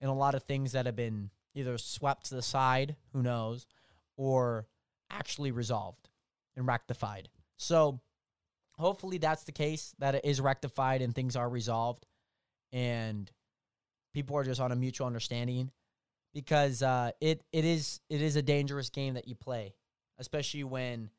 [0.00, 3.66] and a lot of things that have been either swept to the side, who knows,
[4.16, 4.66] or
[5.10, 6.08] actually resolved
[6.56, 7.28] and rectified.
[7.56, 8.00] So
[8.78, 12.06] hopefully that's the case, that it is rectified and things are resolved
[12.72, 13.30] and
[14.14, 15.70] people are just on a mutual understanding
[16.32, 19.74] because uh, it it is it is a dangerous game that you play,
[20.18, 21.10] especially when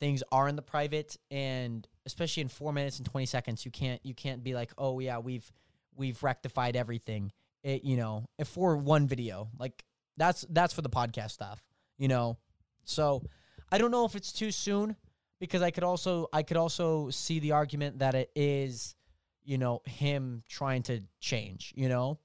[0.00, 4.00] things are in the private and especially in four minutes and twenty seconds, you can't
[4.04, 5.50] you can't be like, oh yeah, we've
[5.94, 7.32] we've rectified everything
[7.62, 9.48] it, you know, for one video.
[9.58, 9.84] Like
[10.16, 11.62] that's that's for the podcast stuff,
[11.98, 12.38] you know.
[12.84, 13.22] So
[13.70, 14.96] I don't know if it's too soon
[15.38, 18.96] because I could also I could also see the argument that it is,
[19.44, 22.18] you know, him trying to change, you know,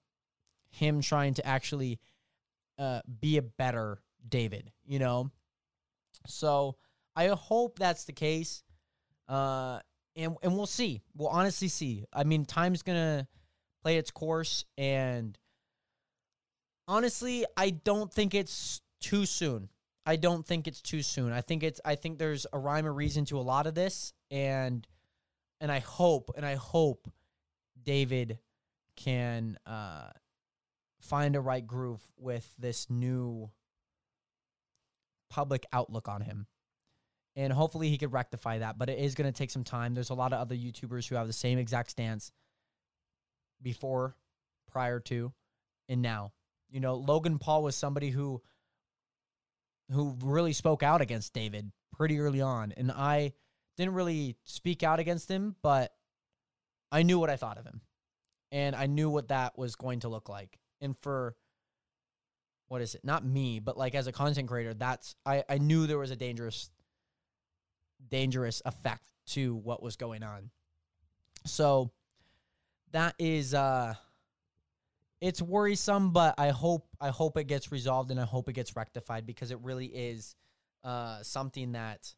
[0.75, 1.99] him trying to actually
[2.77, 5.31] uh, be a better David, you know.
[6.27, 6.75] So
[7.15, 8.63] I hope that's the case,
[9.27, 9.79] uh,
[10.15, 11.01] and and we'll see.
[11.15, 12.05] We'll honestly see.
[12.11, 13.27] I mean, time's gonna
[13.85, 14.65] play its course.
[14.77, 15.37] And
[16.87, 19.69] honestly, I don't think it's too soon.
[20.07, 21.31] I don't think it's too soon.
[21.31, 24.13] I think it's I think there's a rhyme or reason to a lot of this
[24.31, 24.85] and
[25.61, 27.07] and I hope and I hope
[27.81, 28.39] David
[28.95, 30.09] can uh
[31.05, 33.49] find a right groove with this new
[35.29, 36.47] public outlook on him.
[37.35, 39.93] And hopefully he could rectify that, but it is going to take some time.
[39.93, 42.31] There's a lot of other YouTubers who have the same exact stance
[43.61, 44.15] before,
[44.71, 45.33] prior to,
[45.89, 46.31] and now.
[46.69, 48.41] You know, Logan Paul was somebody who
[49.91, 53.33] who really spoke out against David pretty early on, and I
[53.77, 55.93] didn't really speak out against him, but
[56.91, 57.81] I knew what I thought of him,
[58.51, 60.57] and I knew what that was going to look like.
[60.81, 61.35] And for
[62.67, 63.01] what is it?
[63.03, 66.15] Not me, but like as a content creator, that's I I knew there was a
[66.15, 66.69] dangerous
[68.09, 70.49] dangerous effect to what was going on.
[71.45, 71.91] So
[72.91, 73.93] that is uh
[75.21, 78.75] it's worrisome, but I hope I hope it gets resolved and I hope it gets
[78.75, 80.35] rectified because it really is
[80.83, 82.13] uh something that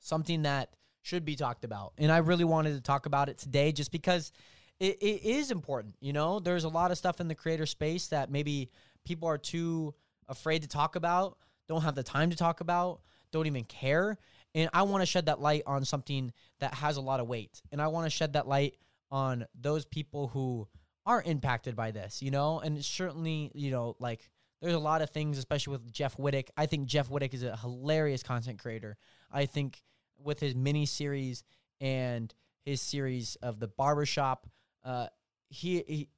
[0.00, 1.92] something that should be talked about.
[1.98, 4.32] And I really wanted to talk about it today just because
[4.80, 5.94] it, it is important.
[6.00, 8.70] You know, there's a lot of stuff in the creator space that maybe
[9.04, 9.94] people are too
[10.28, 13.00] afraid to talk about, don't have the time to talk about,
[13.32, 14.18] don't even care.
[14.54, 17.60] And I want to shed that light on something that has a lot of weight.
[17.72, 18.76] And I want to shed that light
[19.10, 20.68] on those people who
[21.06, 22.60] are impacted by this, you know?
[22.60, 24.30] And certainly, you know, like
[24.62, 26.48] there's a lot of things, especially with Jeff Wittek.
[26.56, 28.96] I think Jeff Wittek is a hilarious content creator.
[29.30, 29.82] I think
[30.18, 31.44] with his mini series
[31.80, 32.32] and
[32.64, 34.46] his series of the barbershop,
[34.84, 35.06] uh,
[35.48, 36.08] he, he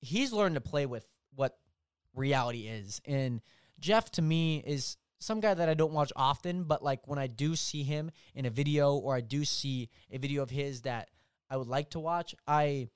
[0.00, 1.56] he's learned to play with what
[2.14, 3.00] reality is.
[3.04, 3.40] And
[3.78, 7.26] Jeff to me is some guy that I don't watch often, but like when I
[7.26, 11.10] do see him in a video or I do see a video of his that
[11.50, 12.88] I would like to watch, I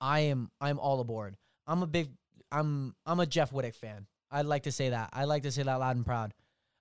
[0.00, 1.36] I am I'm all aboard.
[1.66, 2.10] I'm a big
[2.50, 4.06] I'm I'm a Jeff Wittek fan.
[4.30, 5.10] I'd like to say that.
[5.12, 6.32] I like to say that loud and proud,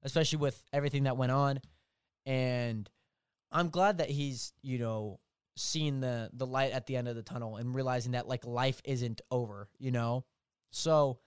[0.03, 1.59] especially with everything that went on.
[2.25, 2.89] And
[3.51, 5.19] I'm glad that he's, you know,
[5.55, 8.81] seeing the the light at the end of the tunnel and realizing that like life
[8.85, 10.25] isn't over, you know?
[10.71, 11.19] So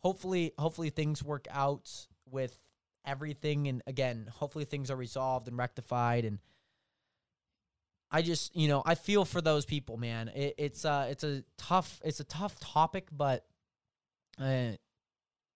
[0.00, 1.90] hopefully hopefully things work out
[2.30, 2.58] with
[3.06, 6.38] everything and again hopefully things are resolved and rectified and
[8.10, 10.28] i just you know i feel for those people man.
[10.28, 13.46] It, it's uh it's a tough it's a tough topic but
[14.38, 14.78] I,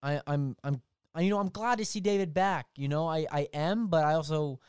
[0.02, 0.80] i i'm i'm
[1.14, 3.06] I, you know i'm glad to see david back you know?
[3.06, 4.60] I i am but i also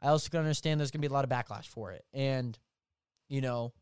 [0.00, 2.04] i also can understand there's gonna be a lot of backlash for it.
[2.14, 2.58] And
[3.28, 3.72] you know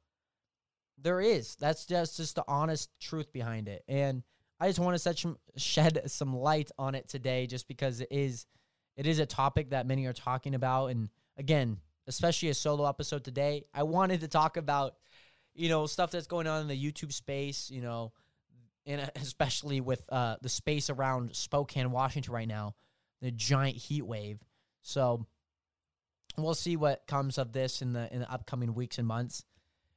[0.99, 1.57] there is.
[1.57, 3.85] That's just just the honest truth behind it.
[3.89, 4.23] And
[4.61, 8.09] I just want to set some, shed some light on it today, just because it
[8.11, 8.47] is
[8.97, 13.25] it is a topic that many are talking about, and again, especially a solo episode
[13.25, 14.95] today, I wanted to talk about
[15.55, 18.13] you know stuff that's going on in the YouTube space, you know,
[18.87, 22.75] and especially with uh, the space around Spokane, Washington right now,
[23.21, 24.39] the giant heat wave.
[24.83, 25.27] So
[26.39, 29.45] we'll see what comes of this in the in the upcoming weeks and months,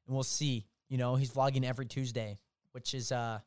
[0.06, 0.68] and we'll see.
[0.90, 2.38] You know, he's vlogging every Tuesday,
[2.72, 3.40] which is uh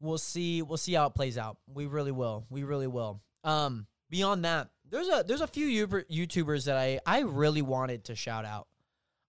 [0.00, 1.58] we'll see we'll see how it plays out.
[1.72, 2.46] We really will.
[2.50, 3.20] We really will.
[3.44, 8.16] Um beyond that, there's a there's a few YouTubers that I I really wanted to
[8.16, 8.66] shout out.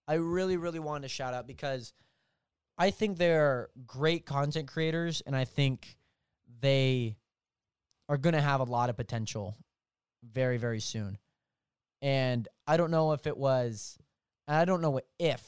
[0.08, 1.92] I really really wanted to shout out because
[2.78, 5.96] I think they're great content creators and I think
[6.60, 7.16] they
[8.08, 9.56] are going to have a lot of potential
[10.24, 11.18] very very soon.
[12.02, 13.96] And I don't know if it was
[14.48, 15.42] I don't know if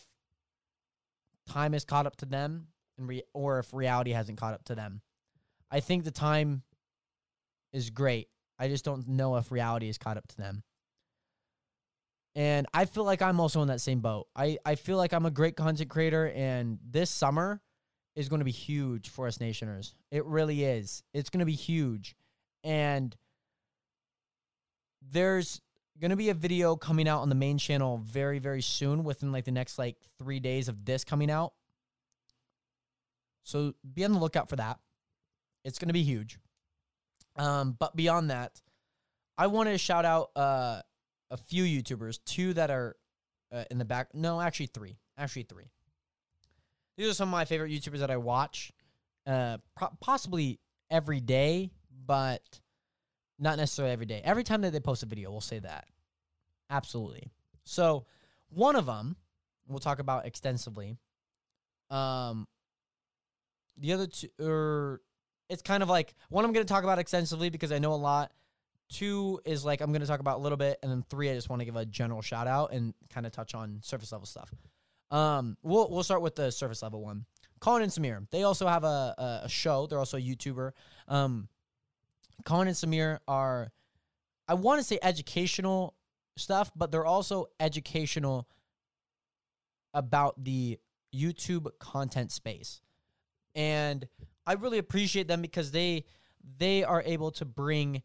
[1.49, 4.75] time has caught up to them and re- or if reality hasn't caught up to
[4.75, 5.03] them.
[5.71, 6.63] I think the time
[7.73, 8.29] is great.
[8.59, 10.63] I just don't know if reality has caught up to them.
[12.37, 14.27] And I feel like I'm also in that same boat.
[14.35, 17.61] I, I feel like I'm a great content creator, and this summer
[18.17, 19.95] is going to be huge for us Nationers.
[20.11, 21.03] It really is.
[21.13, 22.17] It's going to be huge.
[22.63, 23.15] And
[25.13, 25.61] there's
[26.11, 29.45] to be a video coming out on the main channel very, very soon within like
[29.45, 31.53] the next like three days of this coming out.
[33.45, 34.79] So be on the lookout for that.
[35.65, 36.39] It's to be huge.
[37.37, 38.61] Um, but beyond that,
[39.37, 40.81] I wanted to shout out uh,
[41.31, 42.97] a few YouTubers, two that are
[43.53, 44.15] uh, in the back.
[44.15, 44.97] No, actually three.
[45.19, 45.71] Actually three.
[46.97, 48.73] These are some of my favorite YouTubers that I watch,
[49.27, 51.71] uh, pro- possibly every day,
[52.07, 52.43] but
[53.39, 54.21] not necessarily every day.
[54.25, 55.87] Every time that they post a video, we'll say that.
[56.71, 57.31] Absolutely.
[57.65, 58.07] So
[58.49, 59.17] one of them
[59.69, 60.97] we'll talk about extensively.
[61.91, 62.47] Um,
[63.79, 65.01] the other two, or er,
[65.49, 67.97] it's kind of like one I'm going to talk about extensively because I know a
[67.97, 68.33] lot.
[68.91, 71.35] Two is like I'm going to talk about a little bit, and then three I
[71.35, 74.27] just want to give a general shout out and kind of touch on surface level
[74.27, 74.53] stuff.
[75.11, 77.25] Um, we'll we'll start with the surface level one.
[77.61, 79.87] Colin and Samir, they also have a a, a show.
[79.87, 80.73] They're also a YouTuber.
[81.09, 81.49] Um,
[82.45, 83.73] Colin and Samir are,
[84.49, 85.95] I want to say educational
[86.37, 88.49] stuff, but they're also educational
[89.93, 90.79] about the
[91.15, 92.81] YouTube content space.
[93.55, 94.07] And
[94.47, 96.05] I really appreciate them because they
[96.59, 98.03] they are able to bring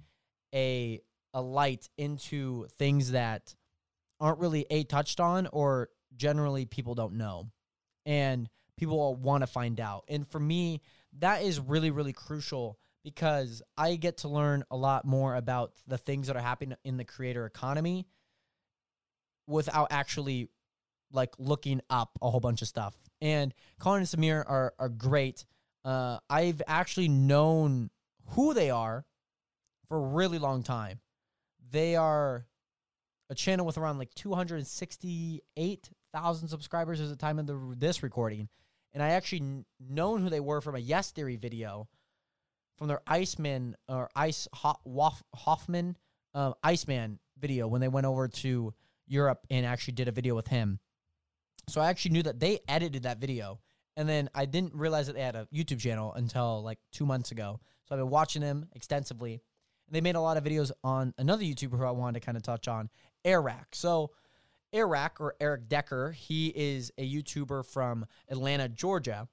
[0.54, 1.02] a
[1.34, 3.56] a light into things that
[4.20, 7.50] aren't really a touched on or generally people don't know
[8.06, 10.82] and people want to find out and for me
[11.20, 15.98] that is really really crucial because I get to learn a lot more about the
[15.98, 18.08] things that are happening in the creator economy
[19.48, 20.50] without actually
[21.12, 22.96] like looking up a whole bunch of stuff.
[23.22, 25.46] And Colin and Samir are are great.
[25.84, 27.90] Uh, I've actually known
[28.32, 29.06] who they are
[29.88, 31.00] for a really long time.
[31.72, 32.46] They are
[33.30, 38.50] a channel with around like 268,000 subscribers at the time of the, this recording.
[38.94, 41.88] And I actually kn- known who they were from a Yes Theory video
[42.80, 45.98] from their Iceman or Ice Hoffman
[46.34, 48.74] uh, Iceman video when they went over to
[49.06, 50.80] Europe and actually did a video with him.
[51.68, 53.60] So I actually knew that they edited that video.
[53.98, 57.32] And then I didn't realize that they had a YouTube channel until like two months
[57.32, 57.60] ago.
[57.86, 59.34] So I've been watching them extensively.
[59.34, 62.38] And they made a lot of videos on another YouTuber who I wanted to kind
[62.38, 62.90] of touch on,
[63.26, 63.68] Airrack.
[63.74, 64.12] So
[64.72, 69.28] Airrack or Eric Decker, he is a YouTuber from Atlanta, Georgia.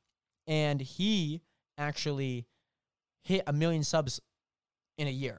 [0.49, 1.42] And he
[1.78, 2.47] actually
[3.27, 4.20] hit a million subs
[4.99, 5.39] in a year.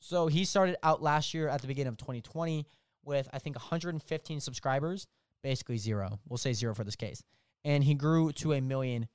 [0.00, 2.66] So he started out last year at the beginning of 2020
[3.04, 5.06] with, I think, 115 subscribers
[5.42, 6.18] basically zero.
[6.28, 7.22] We'll say zero for this case.
[7.64, 9.08] And he grew to a million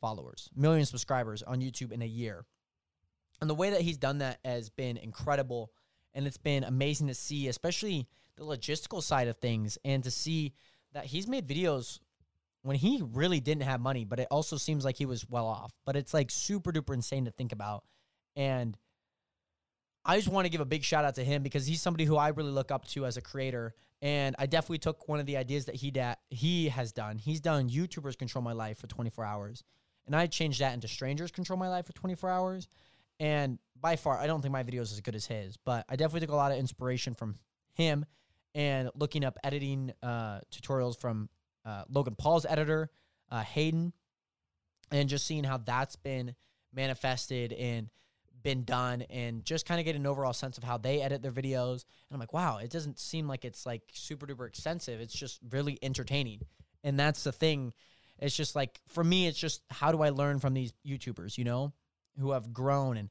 [0.00, 2.44] followers, million subscribers on YouTube in a year.
[3.40, 5.70] And the way that he's done that has been incredible.
[6.14, 8.06] And it's been amazing to see, especially
[8.36, 10.52] the logistical side of things, and to see
[10.92, 12.00] that he's made videos
[12.62, 15.72] when he really didn't have money, but it also seems like he was well off.
[15.84, 17.84] But it's like super duper insane to think about.
[18.36, 18.76] And
[20.04, 22.16] I just want to give a big shout out to him because he's somebody who
[22.16, 23.74] I really look up to as a creator.
[24.02, 27.18] And I definitely took one of the ideas that he da- he has done.
[27.18, 29.62] He's done YouTubers control my life for 24 hours.
[30.06, 32.68] And I changed that into strangers control my life for 24 hours.
[33.18, 35.96] And by far, I don't think my video is as good as his, but I
[35.96, 37.36] definitely took a lot of inspiration from
[37.74, 38.06] him
[38.54, 41.28] and looking up editing uh, tutorials from
[41.70, 42.90] uh, Logan Paul's editor,
[43.30, 43.92] uh, Hayden,
[44.90, 46.34] and just seeing how that's been
[46.72, 47.88] manifested and
[48.42, 51.32] been done and just kind of get an overall sense of how they edit their
[51.32, 51.84] videos.
[52.08, 55.00] And I'm like, wow, it doesn't seem like it's like super duper extensive.
[55.00, 56.40] It's just really entertaining.
[56.82, 57.72] And that's the thing.
[58.18, 61.44] It's just like, for me, it's just how do I learn from these YouTubers, you
[61.44, 61.72] know,
[62.18, 62.96] who have grown.
[62.96, 63.10] And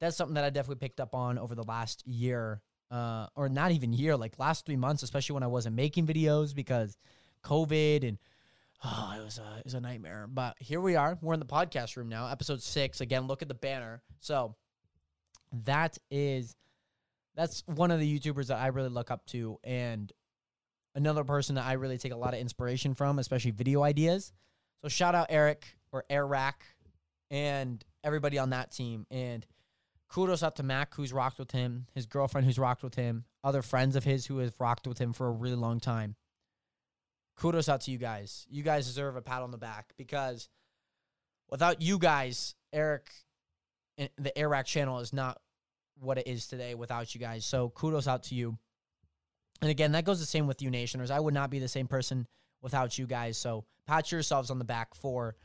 [0.00, 2.60] that's something that I definitely picked up on over the last year,
[2.90, 6.54] uh, or not even year, like last three months, especially when I wasn't making videos
[6.54, 6.96] because
[7.46, 8.18] COVID and
[8.84, 10.26] oh, it was a it was a nightmare.
[10.28, 11.18] But here we are.
[11.20, 13.00] We're in the podcast room now, episode six.
[13.00, 14.02] Again, look at the banner.
[14.20, 14.56] So
[15.64, 16.56] that is
[17.34, 20.12] that's one of the YouTubers that I really look up to, and
[20.94, 24.32] another person that I really take a lot of inspiration from, especially video ideas.
[24.82, 26.64] So shout out Eric or Airrack
[27.30, 29.06] and everybody on that team.
[29.10, 29.46] And
[30.08, 33.62] kudos out to Mac who's rocked with him, his girlfriend who's rocked with him, other
[33.62, 36.16] friends of his who have rocked with him for a really long time
[37.36, 38.46] kudos out to you guys.
[38.50, 40.48] You guys deserve a pat on the back because
[41.50, 43.10] without you guys, Eric,
[43.98, 45.40] eh, the Airrack channel is not
[45.98, 47.44] what it is today without you guys.
[47.44, 48.58] So kudos out to you.
[49.62, 51.10] And again, that goes the same with you Nationers.
[51.10, 52.26] I would not be the same person
[52.60, 53.38] without you guys.
[53.38, 55.36] So pat yourselves on the back for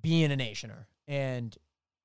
[0.00, 1.56] being a Nationer and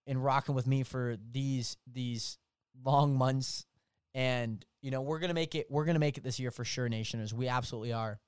[0.08, 2.38] and rocking with me for these these
[2.84, 3.66] long months.
[4.14, 5.68] And you know we're gonna make it.
[5.70, 7.34] We're gonna make it this year for sure, Nationers.
[7.34, 8.20] We absolutely are.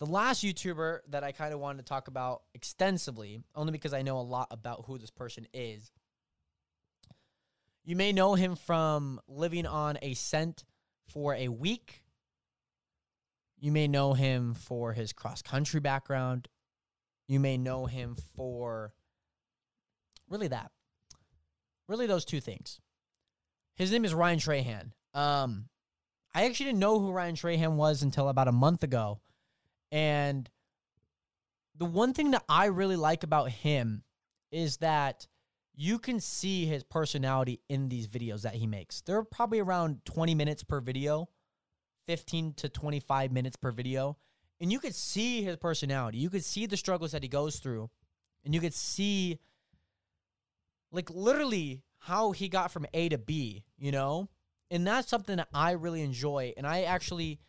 [0.00, 4.00] The last YouTuber that I kind of wanted to talk about extensively, only because I
[4.00, 5.92] know a lot about who this person is.
[7.84, 10.64] You may know him from living on a cent
[11.08, 12.02] for a week.
[13.58, 16.48] You may know him for his cross country background.
[17.28, 18.94] You may know him for
[20.30, 20.70] really that.
[21.88, 22.80] Really, those two things.
[23.74, 24.92] His name is Ryan Trahan.
[25.12, 25.68] Um,
[26.34, 29.20] I actually didn't know who Ryan Trahan was until about a month ago
[29.90, 30.48] and
[31.76, 34.02] the one thing that I really like about him
[34.52, 35.26] is that
[35.74, 39.00] you can see his personality in these videos that he makes.
[39.00, 41.28] They're probably around 20 minutes per video,
[42.06, 44.18] 15 to 25 minutes per video.
[44.60, 46.18] And you could see his personality.
[46.18, 47.88] You could see the struggles that he goes through.
[48.44, 49.38] And you could see,
[50.92, 54.28] like, literally how he got from A to B, you know?
[54.70, 56.52] And that's something that I really enjoy.
[56.56, 57.40] And I actually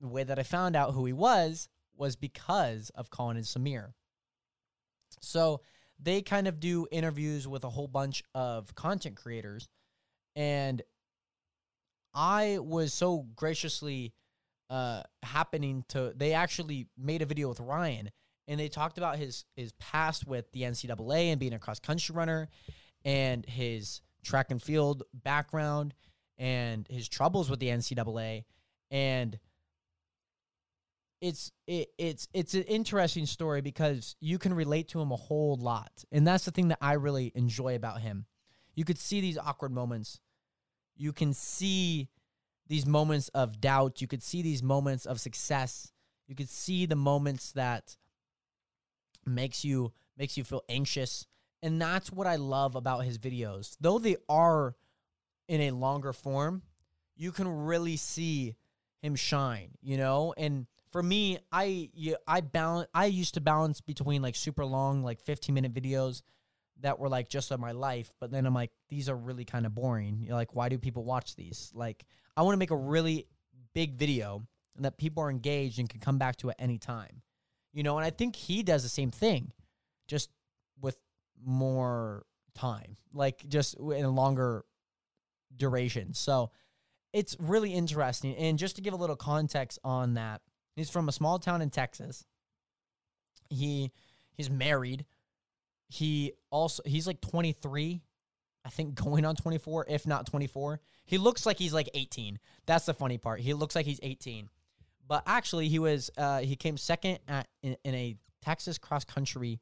[0.00, 3.92] the way that I found out who he was was because of Colin and Samir.
[5.20, 5.60] So
[5.98, 9.68] they kind of do interviews with a whole bunch of content creators.
[10.34, 10.82] And
[12.14, 14.14] I was so graciously
[14.70, 18.10] uh, happening to, they actually made a video with Ryan
[18.50, 22.14] and they talked about his his past with the NCAA and being a cross country
[22.14, 22.48] runner
[23.04, 25.94] and his track and field background
[26.36, 28.42] and his troubles with the NCAA
[28.90, 29.38] and
[31.20, 35.56] it's it, it's it's an interesting story because you can relate to him a whole
[35.56, 38.26] lot, and that's the thing that I really enjoy about him.
[38.74, 40.20] You could see these awkward moments.
[40.96, 42.08] You can see
[42.68, 44.00] these moments of doubt.
[44.00, 45.92] You could see these moments of success.
[46.26, 47.96] You could see the moments that
[49.26, 51.26] makes you makes you feel anxious,
[51.62, 53.76] and that's what I love about his videos.
[53.80, 54.74] Though they are
[55.48, 56.62] in a longer form,
[57.16, 58.54] you can really see
[59.02, 60.32] him shine, you know?
[60.36, 61.90] And for me, I
[62.26, 66.22] I balance I used to balance between like super long like 15 minute videos
[66.80, 69.66] that were like just of my life, but then I'm like these are really kind
[69.66, 70.20] of boring.
[70.22, 71.70] You're like why do people watch these?
[71.74, 72.04] Like
[72.36, 73.26] I want to make a really
[73.74, 74.46] big video
[74.78, 77.22] that people are engaged and can come back to at any time.
[77.72, 79.52] You know, and I think he does the same thing
[80.08, 80.30] just
[80.80, 80.98] with
[81.44, 82.24] more
[82.54, 84.64] time, like just in a longer
[85.56, 86.14] duration.
[86.14, 86.50] So
[87.12, 88.34] it's really interesting.
[88.36, 90.40] And just to give a little context on that,
[90.80, 92.24] he's from a small town in Texas.
[93.50, 93.92] He
[94.32, 95.04] he's married.
[95.88, 98.02] He also he's like 23,
[98.64, 100.80] I think going on 24, if not 24.
[101.04, 102.38] He looks like he's like 18.
[102.66, 103.40] That's the funny part.
[103.40, 104.48] He looks like he's 18.
[105.06, 109.60] But actually he was uh he came second at in, in a Texas cross country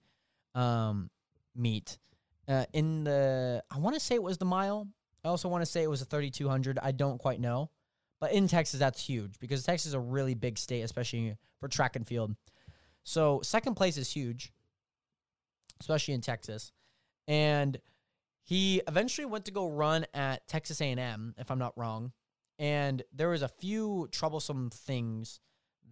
[0.54, 1.10] um
[1.56, 1.98] meet.
[2.46, 4.86] Uh, in the I want to say it was the mile
[5.24, 6.78] I also want to say it was a 3200.
[6.80, 7.70] I don't quite know.
[8.20, 11.96] But in Texas, that's huge because Texas is a really big state, especially for track
[11.96, 12.34] and field.
[13.04, 14.52] So second place is huge,
[15.80, 16.72] especially in Texas.
[17.28, 17.78] And
[18.42, 22.12] he eventually went to go run at Texas A&M, if I'm not wrong.
[22.58, 25.40] And there was a few troublesome things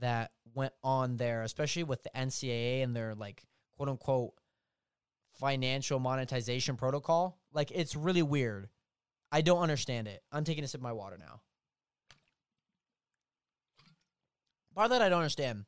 [0.01, 3.45] that went on there, especially with the NCAA and their like
[3.77, 4.33] quote unquote
[5.39, 7.39] financial monetization protocol.
[7.53, 8.69] Like it's really weird
[9.33, 10.23] I don't understand it.
[10.33, 11.41] I'm taking a sip of my water now.
[14.77, 15.65] Part that I don't understand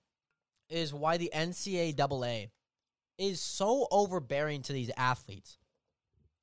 [0.68, 2.50] is why the NCAA
[3.16, 5.56] is so overbearing to these athletes.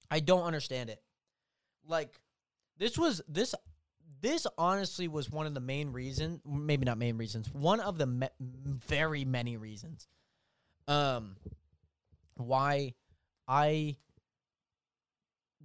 [0.09, 0.99] I don't understand it.
[1.87, 2.19] Like
[2.77, 3.53] this was this
[4.19, 8.07] this honestly was one of the main reasons, maybe not main reasons, one of the
[8.07, 10.07] me- very many reasons
[10.87, 11.35] um
[12.35, 12.93] why
[13.47, 13.95] I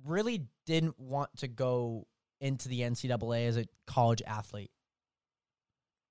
[0.04, 2.06] really didn't want to go
[2.42, 4.70] into the NCAA as a college athlete.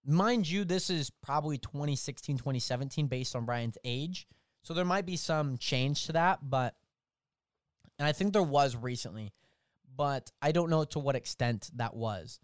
[0.06, 4.28] Mind you, this is probably 2016, 2017 based on Ryan's age.
[4.64, 6.76] So there might be some change to that, but
[7.98, 9.34] and I think there was recently,
[9.96, 12.40] but I don't know to what extent that was.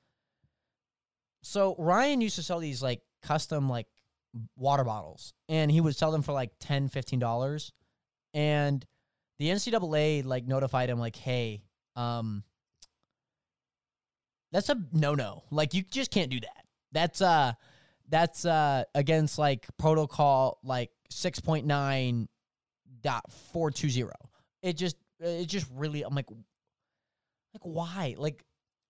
[1.43, 3.87] So Ryan used to sell these like custom like
[4.57, 7.71] water bottles and he would sell them for like 10 $15
[8.33, 8.85] and
[9.39, 11.63] the NCAA like notified him like, hey,
[11.95, 12.43] um,
[14.51, 15.43] that's a no no.
[15.51, 16.64] Like you just can't do that.
[16.91, 17.53] That's uh
[18.09, 22.27] that's uh against like protocol like six point nine
[23.01, 24.13] dot four two zero.
[24.61, 28.15] It just it just really I'm like like why?
[28.17, 28.43] Like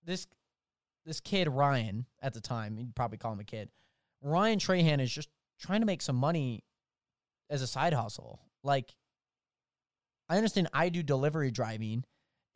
[0.03, 0.27] this
[1.05, 3.69] this kid Ryan at the time, you'd probably call him a kid.
[4.21, 5.29] Ryan Trahan is just
[5.59, 6.63] trying to make some money
[7.49, 8.39] as a side hustle.
[8.63, 8.95] Like
[10.27, 12.03] I understand I do delivery driving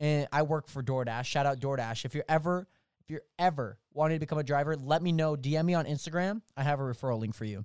[0.00, 1.24] and I work for DoorDash.
[1.24, 2.04] Shout out DoorDash.
[2.04, 2.66] If you're ever
[3.10, 5.34] if you're ever wanting to become a driver, let me know.
[5.34, 6.42] DM me on Instagram.
[6.56, 7.64] I have a referral link for you.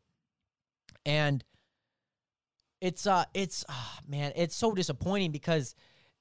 [1.06, 1.44] And
[2.82, 5.76] it's uh it's oh, man, it's so disappointing because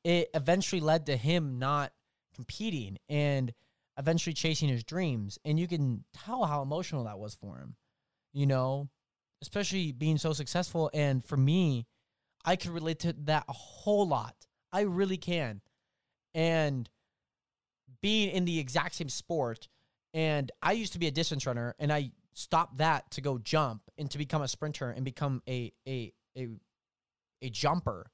[0.05, 1.93] it eventually led to him not
[2.35, 3.55] competing and
[3.99, 5.39] eventually chasing his dreams.
[5.43, 7.77] And you can tell how emotional that was for him.
[8.35, 8.91] You know,
[9.41, 11.87] especially being so successful and for me,
[12.45, 14.35] I can relate to that a whole lot.
[14.71, 15.63] I really can.
[16.35, 16.91] And
[18.05, 19.67] being in the exact same sport,
[20.13, 23.81] and I used to be a distance runner, and I stopped that to go jump
[23.97, 26.49] and to become a sprinter and become a a a
[27.41, 28.11] a jumper,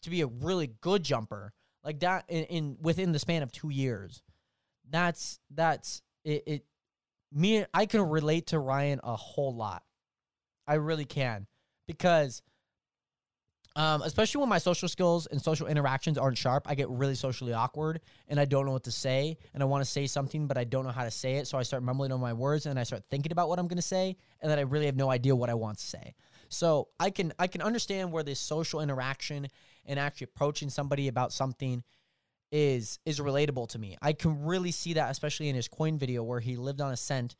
[0.00, 1.52] to be a really good jumper
[1.84, 4.22] like that in, in within the span of two years.
[4.88, 6.64] That's that's it, it.
[7.30, 9.82] Me, I can relate to Ryan a whole lot.
[10.66, 11.46] I really can
[11.86, 12.40] because
[13.76, 17.52] um, especially when my social skills and social interactions aren't sharp, I get really socially
[17.52, 19.36] awkward and I don't know what to say.
[19.52, 21.48] And I want to say something, but I don't know how to say it.
[21.48, 23.76] So I start mumbling on my words and I start thinking about what I'm going
[23.76, 24.16] to say.
[24.40, 26.14] And then I really have no idea what I want to say.
[26.48, 29.48] So I can I can understand where this social interaction
[29.86, 31.82] and actually approaching somebody about something
[32.52, 33.96] is is relatable to me.
[34.00, 36.96] I can really see that, especially in his coin video where he lived on a
[36.96, 37.34] cent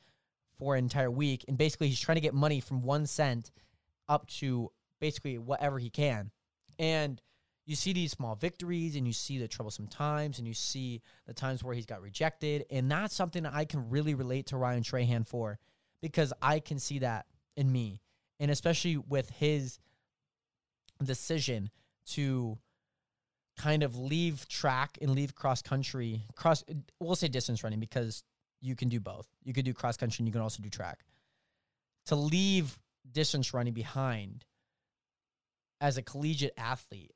[0.59, 3.53] for an entire week, and basically he's trying to get money from one cent
[4.09, 4.71] up to
[5.05, 6.31] basically whatever he can.
[6.79, 7.21] And
[7.67, 11.35] you see these small victories and you see the troublesome times and you see the
[11.35, 12.65] times where he's got rejected.
[12.71, 15.59] And that's something that I can really relate to Ryan Trahan for
[16.01, 18.01] because I can see that in me.
[18.41, 19.79] And especially with his
[21.05, 21.69] decision
[22.13, 22.57] to
[23.59, 26.65] kind of leave track and leave cross country, cross,
[26.99, 28.25] we'll say distance running because
[28.63, 29.29] you can do both.
[29.43, 31.01] You could do cross country and you can also do track.
[32.07, 32.79] To leave
[33.13, 34.47] distance running behind
[35.81, 37.13] as a collegiate athlete,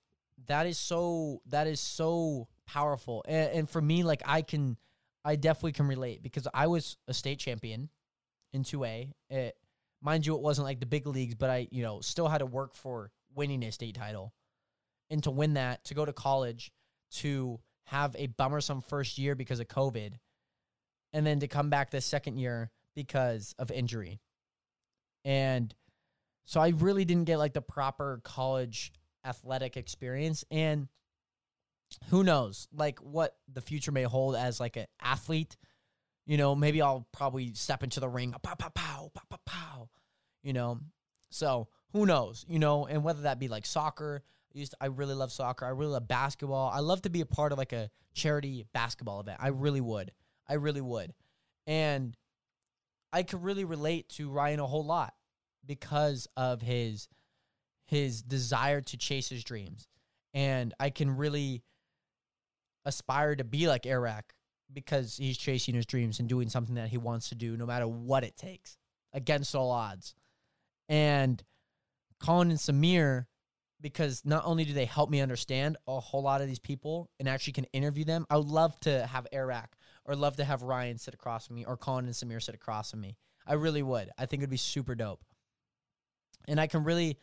[0.46, 3.24] that is so, that is so powerful.
[3.26, 4.76] And, and for me, like I can,
[5.24, 7.88] I definitely can relate because I was a state champion
[8.52, 9.12] in 2A.
[9.30, 9.56] It,
[10.00, 12.46] mind you, it wasn't like the big leagues, but I, you know, still had to
[12.46, 14.32] work for winning a state title.
[15.11, 16.70] And to win that, to go to college,
[17.12, 20.12] to have a bummersome first year because of COVID,
[21.12, 24.20] and then to come back the second year because of injury.
[25.24, 25.74] And
[26.49, 28.90] so I really didn't get like the proper college
[29.22, 30.46] athletic experience.
[30.51, 30.88] And
[32.09, 35.59] who knows, like what the future may hold as like an athlete.
[36.24, 39.88] You know, maybe I'll probably step into the ring, pow, pow, pow, pow, pow, pow.
[40.42, 40.80] You know,
[41.30, 42.46] so who knows?
[42.49, 44.22] You know, and whether that be like soccer,
[44.55, 45.66] I used to, I really love soccer.
[45.66, 46.70] I really love basketball.
[46.72, 49.36] I love to be a part of like a charity basketball event.
[49.38, 50.12] I really would.
[50.49, 51.12] I really would.
[51.66, 52.16] And
[53.12, 55.12] I could really relate to Ryan a whole lot
[55.68, 57.08] because of his
[57.86, 59.86] his desire to chase his dreams.
[60.34, 61.62] And I can really
[62.84, 64.34] aspire to be like Eric
[64.72, 67.88] because he's chasing his dreams and doing something that he wants to do no matter
[67.88, 68.76] what it takes
[69.14, 70.14] against all odds.
[70.88, 71.42] And
[72.20, 73.26] Colin and Samir,
[73.80, 77.28] because not only do they help me understand a whole lot of these people and
[77.28, 80.98] actually can interview them, I would love to have Eric or love to have Ryan
[80.98, 83.16] sit across from me or Colin and Samir sit across from me.
[83.46, 84.10] I really would.
[84.18, 85.24] I think it'd be super dope.
[86.47, 87.18] And I can really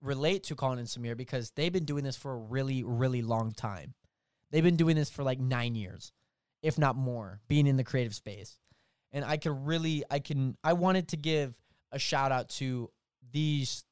[0.00, 3.52] relate to Colin and Samir because they've been doing this for a really, really long
[3.52, 3.94] time.
[4.50, 6.12] They've been doing this for like nine years,
[6.62, 8.58] if not more, being in the creative space.
[9.12, 11.54] And I can really, I can, I wanted to give
[11.90, 12.90] a shout out to
[13.32, 13.84] these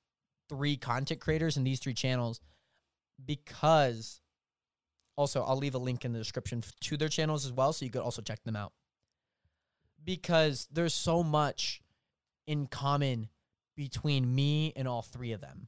[0.48, 2.40] three content creators and these three channels
[3.24, 4.20] because
[5.16, 7.90] also I'll leave a link in the description to their channels as well so you
[7.90, 8.72] could also check them out.
[10.02, 11.82] Because there's so much
[12.46, 13.28] in common
[13.80, 15.66] between me and all three of them.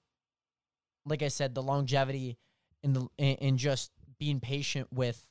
[1.07, 2.37] Like I said, the longevity
[2.85, 5.27] and the and just being patient with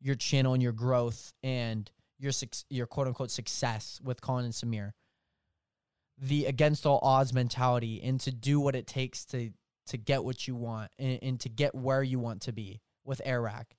[0.00, 2.32] your channel and your growth and your
[2.68, 4.90] your quote unquote success with Colin and Samir.
[6.18, 9.50] The against all odds mentality and to do what it takes to
[9.86, 13.22] to get what you want and, and to get where you want to be with
[13.24, 13.76] Eric.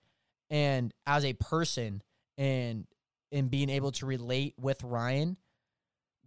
[0.50, 2.02] And as a person
[2.38, 2.88] and
[3.34, 5.36] and being able to relate with Ryan,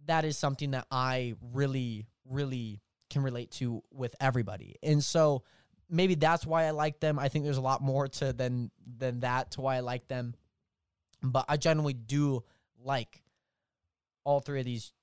[0.05, 4.75] that is something that I really, really can relate to with everybody.
[4.83, 5.43] And so
[5.89, 7.19] maybe that's why I like them.
[7.19, 10.35] I think there's a lot more to than than that to why I like them.
[11.21, 12.43] But I generally do
[12.83, 13.21] like
[14.23, 14.93] all three of these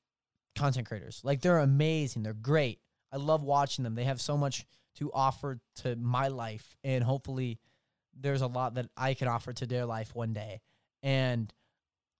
[0.54, 1.20] content creators.
[1.24, 2.22] Like they're amazing.
[2.22, 2.80] They're great.
[3.12, 3.94] I love watching them.
[3.94, 4.64] They have so much
[4.96, 7.58] to offer to my life and hopefully
[8.18, 10.60] there's a lot that I can offer to their life one day.
[11.02, 11.52] And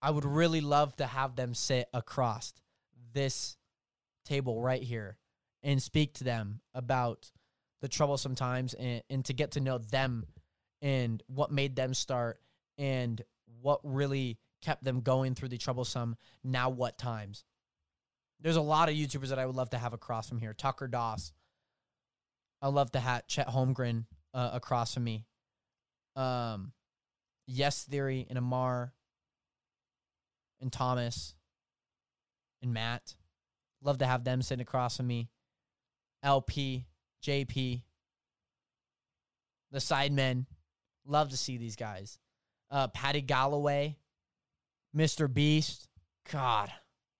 [0.02, 2.52] I would really love to have them sit across
[3.12, 3.56] this
[4.26, 5.16] table right here
[5.62, 7.30] and speak to them about
[7.80, 10.26] the troublesome times and, and to get to know them
[10.82, 12.40] and what made them start
[12.78, 13.22] and
[13.62, 17.44] what really kept them going through the troublesome now what times.
[18.40, 20.52] There's a lot of YouTubers that I would love to have across from here.
[20.52, 21.32] Tucker Doss.
[22.60, 24.04] I love to have Chet Holmgren
[24.34, 25.24] uh, across from me.
[26.14, 26.72] Um,
[27.46, 28.92] Yes Theory and Amar
[30.60, 31.34] and Thomas
[32.62, 33.14] and Matt.
[33.82, 35.28] Love to have them sitting across from me.
[36.22, 36.86] LP,
[37.22, 37.82] JP,
[39.70, 40.46] the Sidemen.
[41.06, 42.18] Love to see these guys.
[42.70, 43.96] Uh, Paddy Galloway,
[44.96, 45.32] Mr.
[45.32, 45.88] Beast.
[46.32, 46.72] God,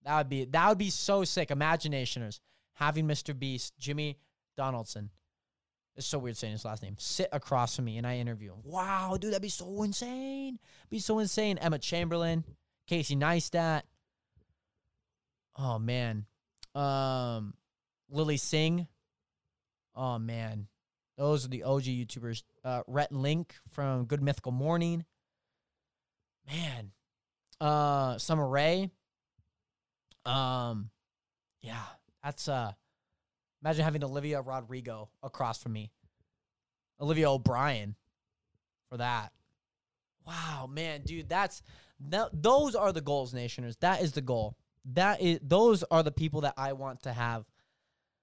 [0.04, 1.50] that would be that would be so sick.
[1.50, 2.40] Imaginationers
[2.74, 3.38] having Mr.
[3.38, 4.18] Beast, Jimmy
[4.57, 5.11] Donaldson.
[5.96, 6.96] It's so weird saying his last name.
[6.98, 8.61] Sit across from me and I interview him.
[8.64, 10.59] Wow, dude, that'd be so insane.
[10.90, 11.57] Be so insane.
[11.59, 12.44] Emma Chamberlain,
[12.86, 13.82] Casey Neistat.
[15.57, 16.26] Oh man.
[16.77, 17.55] Um
[18.11, 18.87] Lilly Singh.
[19.95, 20.68] Oh man,
[21.16, 22.43] those are the OG YouTubers.
[22.64, 25.05] Uh, Rhett Link from Good Mythical Morning.
[26.47, 26.93] Man,
[27.61, 28.91] uh, Summer Rae.
[30.24, 30.91] Um,
[31.62, 31.83] yeah,
[32.22, 32.72] that's uh.
[33.62, 35.91] Imagine having Olivia Rodrigo across from me.
[37.01, 37.97] Olivia O'Brien
[38.91, 39.33] for that.
[40.27, 41.62] Wow, man, dude, that's
[42.09, 43.77] that, those are the goals, nationers.
[43.79, 44.57] That is the goal.
[44.93, 47.45] That is those are the people that I want to have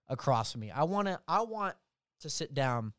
[0.07, 0.71] across from me.
[0.71, 1.75] I want to I want
[2.21, 2.93] to sit down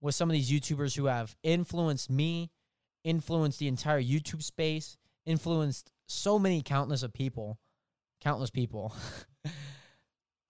[0.00, 2.50] with some of these YouTubers who have influenced me,
[3.02, 4.96] influenced the entire YouTube space,
[5.26, 7.58] influenced so many countless of people,
[8.20, 8.94] countless people.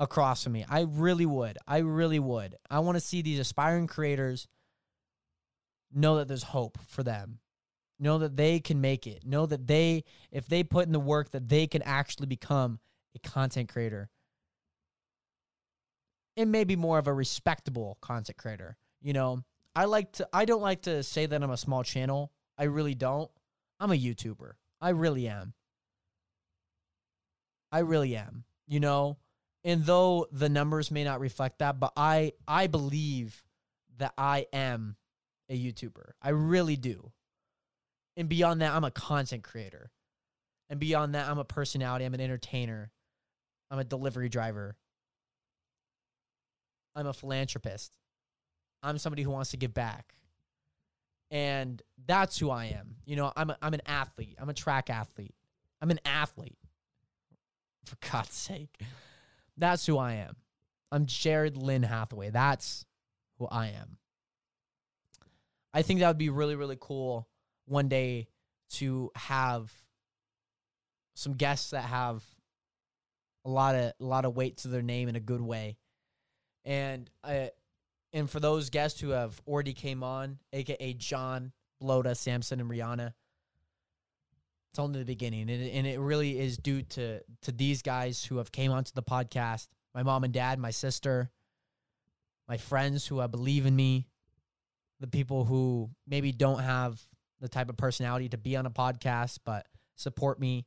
[0.00, 0.64] across from me.
[0.68, 1.58] I really would.
[1.66, 2.56] I really would.
[2.70, 4.48] I want to see these aspiring creators
[5.92, 7.38] know that there's hope for them.
[7.98, 9.24] Know that they can make it.
[9.24, 12.80] Know that they, if they put in the work, that they can actually become
[13.14, 14.10] a content creator.
[16.36, 18.76] It may be more of a respectable content creator.
[19.00, 19.44] You know,
[19.76, 22.32] I like to, I don't like to say that I'm a small channel.
[22.58, 23.30] I really don't.
[23.78, 24.52] I'm a YouTuber.
[24.80, 25.54] I really am.
[27.70, 28.44] I really am.
[28.66, 29.18] You know,
[29.64, 33.44] and though the numbers may not reflect that, but I I believe
[33.98, 34.96] that I am
[35.48, 36.12] a YouTuber.
[36.22, 37.12] I really do.
[38.16, 39.90] And beyond that, I'm a content creator.
[40.70, 42.90] And beyond that, I'm a personality, I'm an entertainer.
[43.70, 44.76] I'm a delivery driver.
[46.94, 47.96] I'm a philanthropist.
[48.82, 50.14] I'm somebody who wants to give back.
[51.30, 52.96] And that's who I am.
[53.04, 54.36] You know, I'm a, I'm an athlete.
[54.38, 55.34] I'm a track athlete.
[55.80, 56.58] I'm an athlete.
[57.86, 58.78] For God's sake.
[59.56, 60.36] That's who I am.
[60.92, 62.30] I'm Jared Lynn Hathaway.
[62.30, 62.84] That's
[63.38, 63.96] who I am.
[65.72, 67.28] I think that would be really, really cool
[67.66, 68.28] one day
[68.70, 69.72] to have
[71.14, 72.24] some guests that have
[73.44, 75.76] a lot of a lot of weight to their name in a good way.
[76.64, 77.50] And I
[78.12, 81.52] and for those guests who have already came on, aka John,
[81.82, 83.12] Bloda, Samson, and Rihanna,
[84.70, 88.24] it's only the beginning, and it, and it really is due to to these guys
[88.24, 89.68] who have came onto the podcast.
[89.94, 91.30] My mom and dad, my sister,
[92.48, 94.08] my friends who I believe in me,
[95.00, 97.00] the people who maybe don't have
[97.44, 99.66] the type of personality to be on a podcast but
[99.96, 100.64] support me.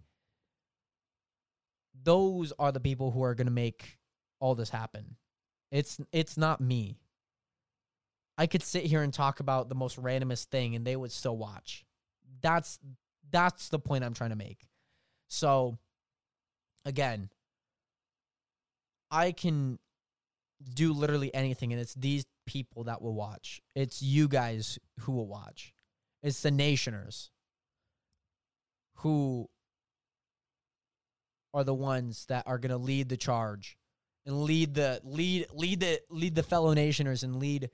[2.04, 3.98] Those are the people who are going to make
[4.40, 5.16] all this happen.
[5.72, 7.00] It's it's not me.
[8.38, 11.36] I could sit here and talk about the most randomest thing and they would still
[11.36, 11.84] watch.
[12.42, 12.78] That's
[13.32, 14.68] that's the point I'm trying to make.
[15.30, 15.80] So,
[16.86, 17.32] again,
[19.10, 19.80] I can
[20.76, 23.62] do literally anything, and it's these people that will watch.
[23.76, 25.74] It's you guys who will watch.
[26.28, 27.32] It's the nationers
[28.96, 29.48] who
[31.54, 33.78] are the ones that are going to lead the charge
[34.26, 37.70] and lead the lead lead the lead the fellow nationers and lead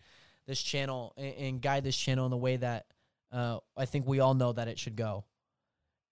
[0.45, 2.85] this channel and, and guide this channel in the way that
[3.31, 5.25] uh, I think we all know that it should go.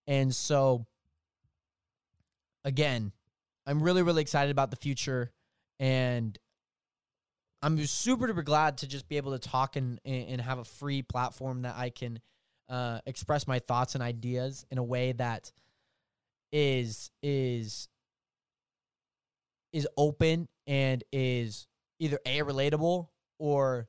[0.07, 0.87] And so,
[2.65, 3.11] again,
[3.67, 5.31] I'm really, really excited about the future.
[5.79, 6.35] And
[7.61, 11.03] I'm super duper glad to just be able to talk and, and have a free
[11.03, 12.19] platform that I can
[12.69, 15.51] uh, express my thoughts and ideas in a way that
[16.51, 17.87] is is
[19.71, 21.67] is open and is
[21.99, 23.07] either a relatable
[23.37, 23.87] or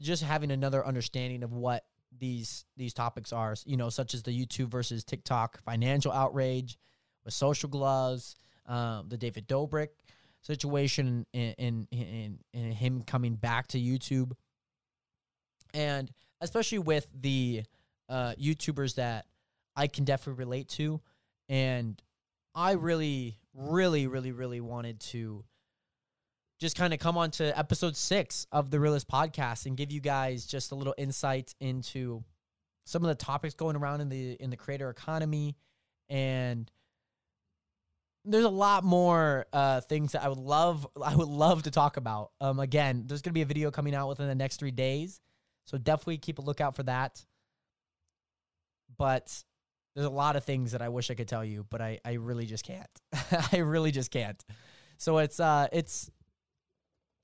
[0.00, 1.84] just having another understanding of what
[2.18, 6.76] these these topics are, you know, such as the YouTube versus TikTok financial outrage
[7.24, 8.34] with social gloves,
[8.66, 9.88] um, the David Dobrik
[10.42, 14.32] situation, and in, in, in him coming back to YouTube,
[15.72, 17.62] and especially with the
[18.08, 19.26] uh, YouTubers that
[19.74, 21.00] I can definitely relate to,
[21.48, 22.00] and
[22.54, 25.44] I really, really, really, really wanted to
[26.60, 30.00] just kind of come on to episode six of the Realest podcast and give you
[30.00, 32.22] guys just a little insight into
[32.84, 35.56] some of the topics going around in the in the creator economy
[36.08, 36.70] and
[38.24, 41.96] there's a lot more uh, things that I would love I would love to talk
[41.96, 42.30] about.
[42.40, 45.20] Um, again, there's gonna be a video coming out within the next three days,
[45.64, 47.24] so definitely keep a lookout for that.
[48.96, 49.42] But
[49.94, 52.12] there's a lot of things that I wish I could tell you, but I I
[52.14, 52.90] really just can't.
[53.52, 54.42] I really just can't.
[54.98, 56.10] So it's uh it's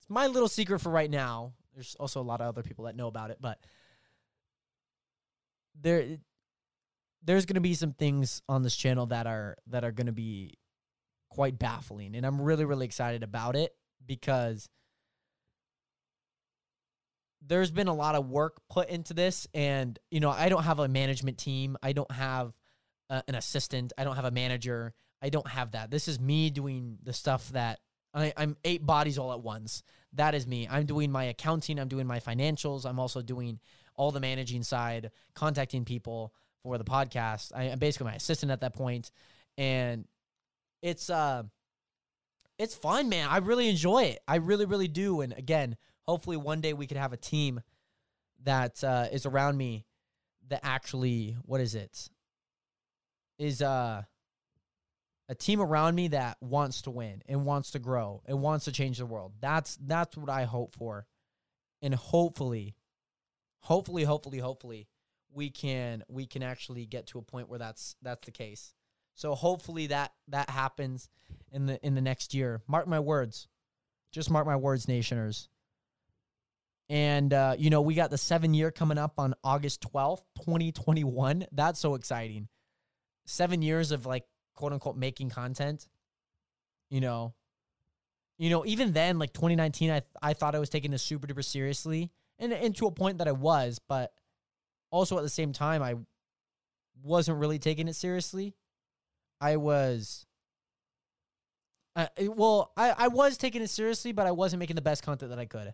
[0.09, 1.53] my little secret for right now.
[1.74, 3.61] There's also a lot of other people that know about it, but
[5.80, 6.18] there
[7.22, 10.12] there's going to be some things on this channel that are that are going to
[10.12, 10.57] be
[11.31, 13.74] quite baffling and I'm really really excited about it
[14.05, 14.68] because
[17.47, 20.79] there's been a lot of work put into this and you know I don't have
[20.79, 22.53] a management team, I don't have
[23.11, 25.91] uh, an assistant, I don't have a manager, I don't have that.
[25.91, 27.81] This is me doing the stuff that
[28.14, 29.83] I, I'm eight bodies all at once.
[30.14, 30.66] That is me.
[30.70, 31.79] I'm doing my accounting.
[31.79, 32.87] I'm doing my financials.
[32.87, 33.61] I'm also doing
[33.95, 37.53] all the managing side, contacting people for the podcast.
[37.55, 39.11] I, am basically my assistant at that point,
[39.57, 40.07] and
[40.83, 41.45] it's uh,
[42.59, 43.29] it's fun, man.
[43.29, 44.20] I really enjoy it.
[44.26, 45.20] I really, really do.
[45.20, 47.61] And again, hopefully one day we could have a team
[48.45, 49.85] that uh, is around me
[50.49, 52.09] that actually, what is it?
[53.39, 54.03] Is uh
[55.29, 58.72] a team around me that wants to win and wants to grow and wants to
[58.72, 59.33] change the world.
[59.41, 61.07] That's that's what I hope for.
[61.83, 62.74] And hopefully
[63.61, 64.89] hopefully hopefully hopefully
[65.33, 68.72] we can we can actually get to a point where that's that's the case.
[69.18, 71.08] So hopefully that that happens
[71.50, 72.62] in the in the next year.
[72.68, 73.48] Mark my words.
[74.12, 75.48] Just mark my words, Nationers.
[76.88, 81.46] And, uh, you know, we got the seven year coming up on August 12th, 2021.
[81.52, 82.48] That's so exciting.
[83.26, 85.88] Seven years of like, quote unquote, making content.
[86.88, 87.34] You know,
[88.38, 91.44] you know, even then, like 2019, I, I thought I was taking this super duper
[91.44, 94.12] seriously and, and to a point that I was, but
[94.90, 95.96] also at the same time, I
[97.02, 98.54] wasn't really taking it seriously.
[99.41, 100.26] I was,
[101.97, 105.30] uh, well, I, I was taking it seriously, but I wasn't making the best content
[105.30, 105.72] that I could.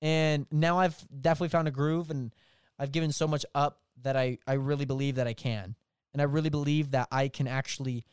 [0.00, 2.34] And now I've definitely found a groove and
[2.78, 5.76] I've given so much up that I, I really believe that I can.
[6.12, 8.04] And I really believe that I can actually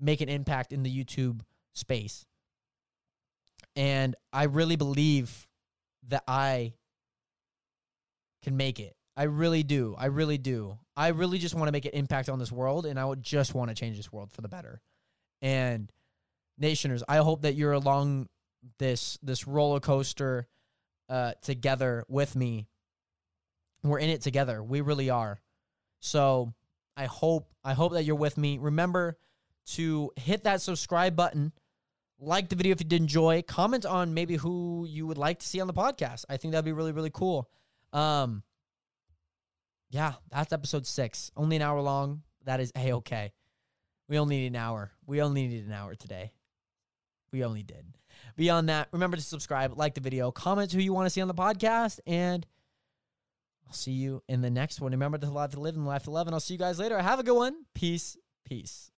[0.00, 1.40] make an impact in the YouTube
[1.72, 2.26] space.
[3.74, 5.48] And I really believe
[6.08, 6.74] that I
[8.42, 8.96] can make it.
[9.16, 9.94] I really do.
[9.98, 10.78] I really do.
[10.96, 13.54] I really just want to make an impact on this world and I would just
[13.54, 14.80] want to change this world for the better.
[15.40, 15.90] And
[16.58, 18.28] nationers, I hope that you're along
[18.78, 20.46] this this roller coaster
[21.08, 22.68] uh, together with me.
[23.82, 24.62] We're in it together.
[24.62, 25.40] We really are.
[26.00, 26.52] So
[26.96, 28.58] I hope I hope that you're with me.
[28.58, 29.18] Remember
[29.64, 31.52] to hit that subscribe button,
[32.18, 35.48] like the video if you did enjoy, comment on maybe who you would like to
[35.48, 36.24] see on the podcast.
[36.28, 37.48] I think that'd be really really cool.
[37.92, 38.42] Um,
[39.92, 41.30] yeah, that's episode six.
[41.36, 42.22] Only an hour long.
[42.46, 43.32] That is a okay.
[44.08, 44.90] We only need an hour.
[45.06, 46.32] We only needed an hour today.
[47.30, 47.84] We only did.
[48.36, 51.28] Beyond that, remember to subscribe, like the video, comment who you want to see on
[51.28, 52.46] the podcast, and
[53.66, 54.92] I'll see you in the next one.
[54.92, 56.98] Remember to live to live and life to love, and I'll see you guys later.
[56.98, 57.54] Have a good one.
[57.74, 58.16] Peace.
[58.46, 58.90] Peace.